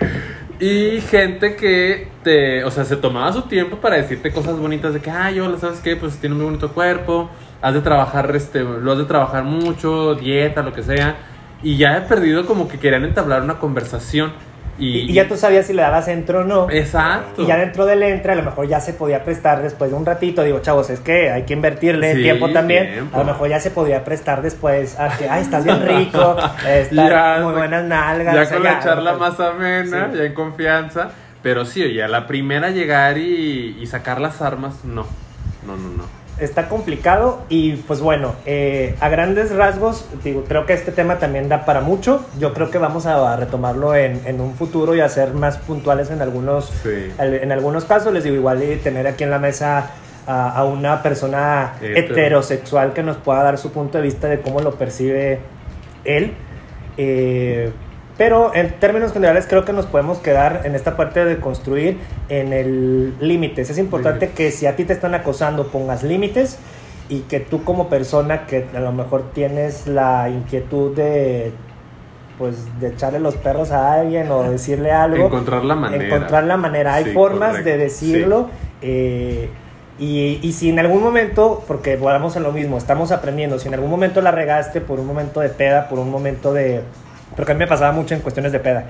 [0.60, 5.00] y gente que te, o sea, se tomaba su tiempo para decirte cosas bonitas de
[5.00, 5.96] que, ah, yo, ¿sabes qué?
[5.96, 7.30] Pues tiene un muy bonito cuerpo,
[7.62, 11.16] has de trabajar, este, lo has de trabajar mucho, dieta, lo que sea.
[11.62, 14.32] Y ya he perdido como que querían entablar una conversación.
[14.78, 16.70] Y, ya tú sabías si le dabas entro o no.
[16.70, 17.42] Exacto.
[17.42, 20.06] Y ya dentro del entre, a lo mejor ya se podía prestar después de un
[20.06, 20.42] ratito.
[20.42, 23.10] Digo, chavos, es que hay que invertirle tiempo también.
[23.12, 26.36] A lo mejor ya se podía prestar después a que, ay, estás bien rico,
[26.68, 28.34] estás muy buenas nalgas.
[28.34, 31.10] Ya con la charla más amena, ya en confianza.
[31.42, 35.06] Pero sí, oye, a la primera llegar y, y sacar las armas, no.
[35.66, 36.17] No, no, no.
[36.40, 41.48] Está complicado y pues bueno, eh, a grandes rasgos, digo, creo que este tema también
[41.48, 42.24] da para mucho.
[42.38, 46.10] Yo creo que vamos a retomarlo en, en un futuro y a ser más puntuales
[46.10, 46.72] en algunos,
[47.18, 48.12] en algunos casos.
[48.12, 49.90] Les digo, igual y tener aquí en la mesa
[50.26, 54.74] a, una persona heterosexual que nos pueda dar su punto de vista de cómo lo
[54.74, 55.40] percibe
[56.04, 56.34] él.
[56.96, 57.72] Eh,
[58.18, 61.98] pero en términos generales creo que nos podemos quedar en esta parte de construir
[62.28, 63.70] en el límites.
[63.70, 66.58] Es importante que si a ti te están acosando pongas límites
[67.08, 71.52] y que tú como persona que a lo mejor tienes la inquietud de
[72.38, 75.26] pues de echarle los perros a alguien o decirle algo.
[75.26, 76.04] Encontrar la manera.
[76.04, 76.94] Encontrar la manera.
[76.94, 78.48] Hay formas de decirlo.
[78.82, 79.48] Eh,
[80.00, 83.74] y, y, si en algún momento, porque volvamos a lo mismo, estamos aprendiendo, si en
[83.74, 86.82] algún momento la regaste por un momento de peda, por un momento de
[87.38, 88.86] porque a mí me pasaba mucho en cuestiones de peda.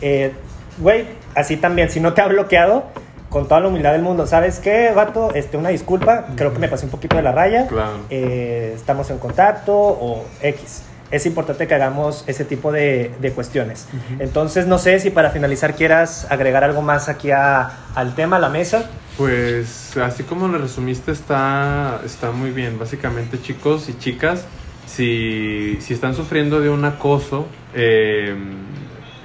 [0.00, 0.32] Eh,
[0.78, 2.84] güey, así también, si no te ha bloqueado,
[3.28, 5.34] con toda la humildad del mundo, ¿sabes qué, vato?
[5.34, 7.66] Este, una disculpa, creo que me pasé un poquito de la raya.
[7.66, 7.98] Claro.
[8.08, 10.82] Eh, estamos en contacto o X.
[11.10, 13.88] Es importante que hagamos ese tipo de, de cuestiones.
[14.20, 18.38] Entonces, no sé si para finalizar quieras agregar algo más aquí a, al tema, a
[18.38, 18.88] la mesa.
[19.16, 22.78] Pues así como lo resumiste está, está muy bien.
[22.78, 24.44] Básicamente chicos y chicas,
[24.88, 28.34] si, si están sufriendo de un acoso, eh,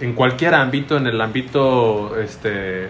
[0.02, 2.90] en cualquier ámbito, en el ámbito este, de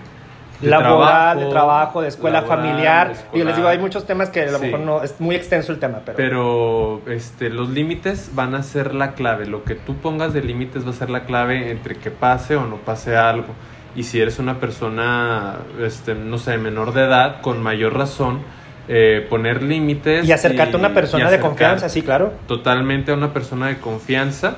[0.62, 3.14] laboral, de trabajo, de escuela familiar.
[3.32, 5.80] Y les digo, hay muchos temas que a lo mejor no es muy extenso el
[5.80, 6.18] tema, pero.
[6.18, 9.46] Pero este, los límites van a ser la clave.
[9.46, 12.66] Lo que tú pongas de límites va a ser la clave entre que pase o
[12.66, 13.54] no pase algo.
[13.96, 18.42] Y si eres una persona, este, no sé, menor de edad, con mayor razón,
[18.88, 20.28] eh, poner límites.
[20.28, 22.34] Y acercarte a una persona de confianza, sí, claro.
[22.48, 24.58] Totalmente a una persona de confianza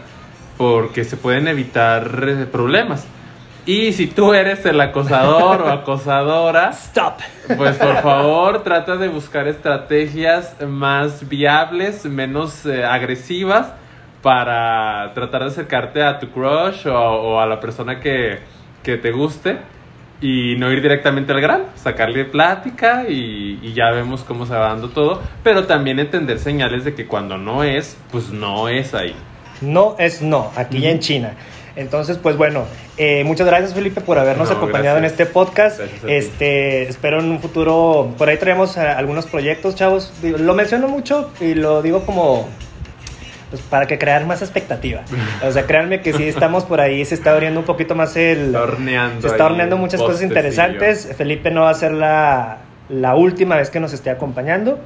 [0.58, 3.06] porque se pueden evitar eh, problemas.
[3.66, 7.20] Y si tú eres el acosador o acosadora, Stop.
[7.58, 13.74] pues por favor trata de buscar estrategias más viables, menos eh, agresivas
[14.22, 18.40] para tratar de acercarte a tu crush o, a la persona que,
[18.84, 19.58] que, te guste
[20.22, 24.70] y no ir directamente al gran, sacarle plática y, y ya vemos cómo se va
[24.70, 29.16] dando todo, pero también entender señales de que cuando no es, pues no es ahí.
[29.62, 31.34] No es no, aquí en China.
[31.76, 32.66] Entonces, pues bueno,
[32.98, 35.82] eh, muchas gracias Felipe por habernos acompañado en este podcast.
[36.08, 40.14] Este, espero en un futuro, por ahí traemos eh, algunos proyectos, chavos.
[40.24, 42.48] Lo menciono mucho y lo digo como
[43.50, 45.02] pues, para que crear más expectativa.
[45.44, 48.48] O sea, créanme que si estamos por ahí, se está abriendo un poquito más el...
[48.48, 51.14] Está horneando se está horneando muchas cosas interesantes.
[51.18, 54.80] Felipe no va a ser la, la última vez que nos esté acompañando.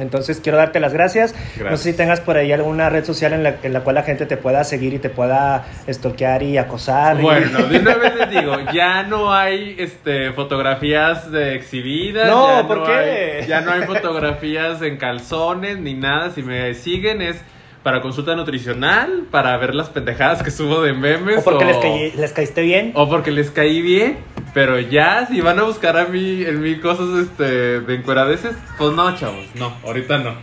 [0.00, 1.34] Entonces quiero darte las gracias.
[1.62, 4.02] No sé si tengas por ahí alguna red social en la, en la, cual la
[4.02, 7.20] gente te pueda seguir y te pueda stalkear y acosar.
[7.20, 12.28] Bueno, de una vez les digo, ya no hay este, fotografías de exhibidas.
[12.28, 13.44] No, ¿por qué?
[13.46, 16.30] ya no hay fotografías en calzones ni nada.
[16.30, 17.42] Si me siguen es
[17.82, 21.38] para consulta nutricional, para ver las pendejadas que subo de memes.
[21.38, 22.92] O porque Les, les, caíste bien.
[22.94, 24.18] O porque les caí bien.
[24.54, 28.92] Pero ya, si van a buscar a mí, en mí cosas este, de encueradeces, pues
[28.94, 30.34] no, chavos, no, ahorita no.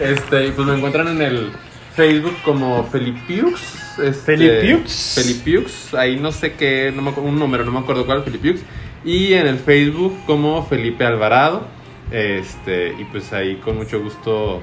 [0.00, 1.52] Este, pues me encuentran en el
[1.94, 3.98] Facebook como Felipiux.
[3.98, 5.14] Este, Felipiux.
[5.14, 8.60] Felipiux, ahí no sé qué, no me, un número, no me acuerdo cuál, Felipiux.
[9.04, 11.66] Y en el Facebook como Felipe Alvarado.
[12.10, 14.60] Este, y pues ahí con mucho gusto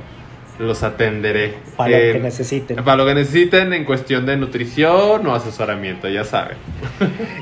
[0.59, 1.55] los atenderé.
[1.77, 2.83] Para lo que eh, necesiten.
[2.83, 6.57] Para lo que necesiten en cuestión de nutrición o asesoramiento, ya saben.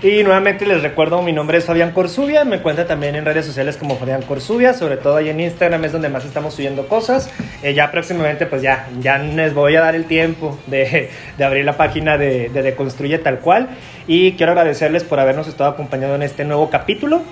[0.04, 3.76] y nuevamente les recuerdo, mi nombre es Fabián Corsubia, me encuentra también en redes sociales
[3.76, 7.30] como Fabián Corsubia, sobre todo ahí en Instagram es donde más estamos subiendo cosas.
[7.64, 11.66] Eh, ya próximamente pues ya, ya les voy a dar el tiempo de, de abrir
[11.66, 13.70] la página de, de Deconstruye tal cual.
[14.06, 17.24] Y quiero agradecerles por habernos estado acompañando en este nuevo capítulo.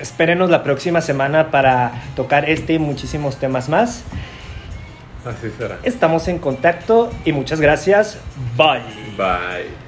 [0.00, 4.04] Espérenos la próxima semana para tocar este y muchísimos temas más.
[5.26, 5.78] Así será.
[5.82, 8.18] Estamos en contacto y muchas gracias.
[8.56, 8.82] Bye.
[9.16, 9.85] Bye.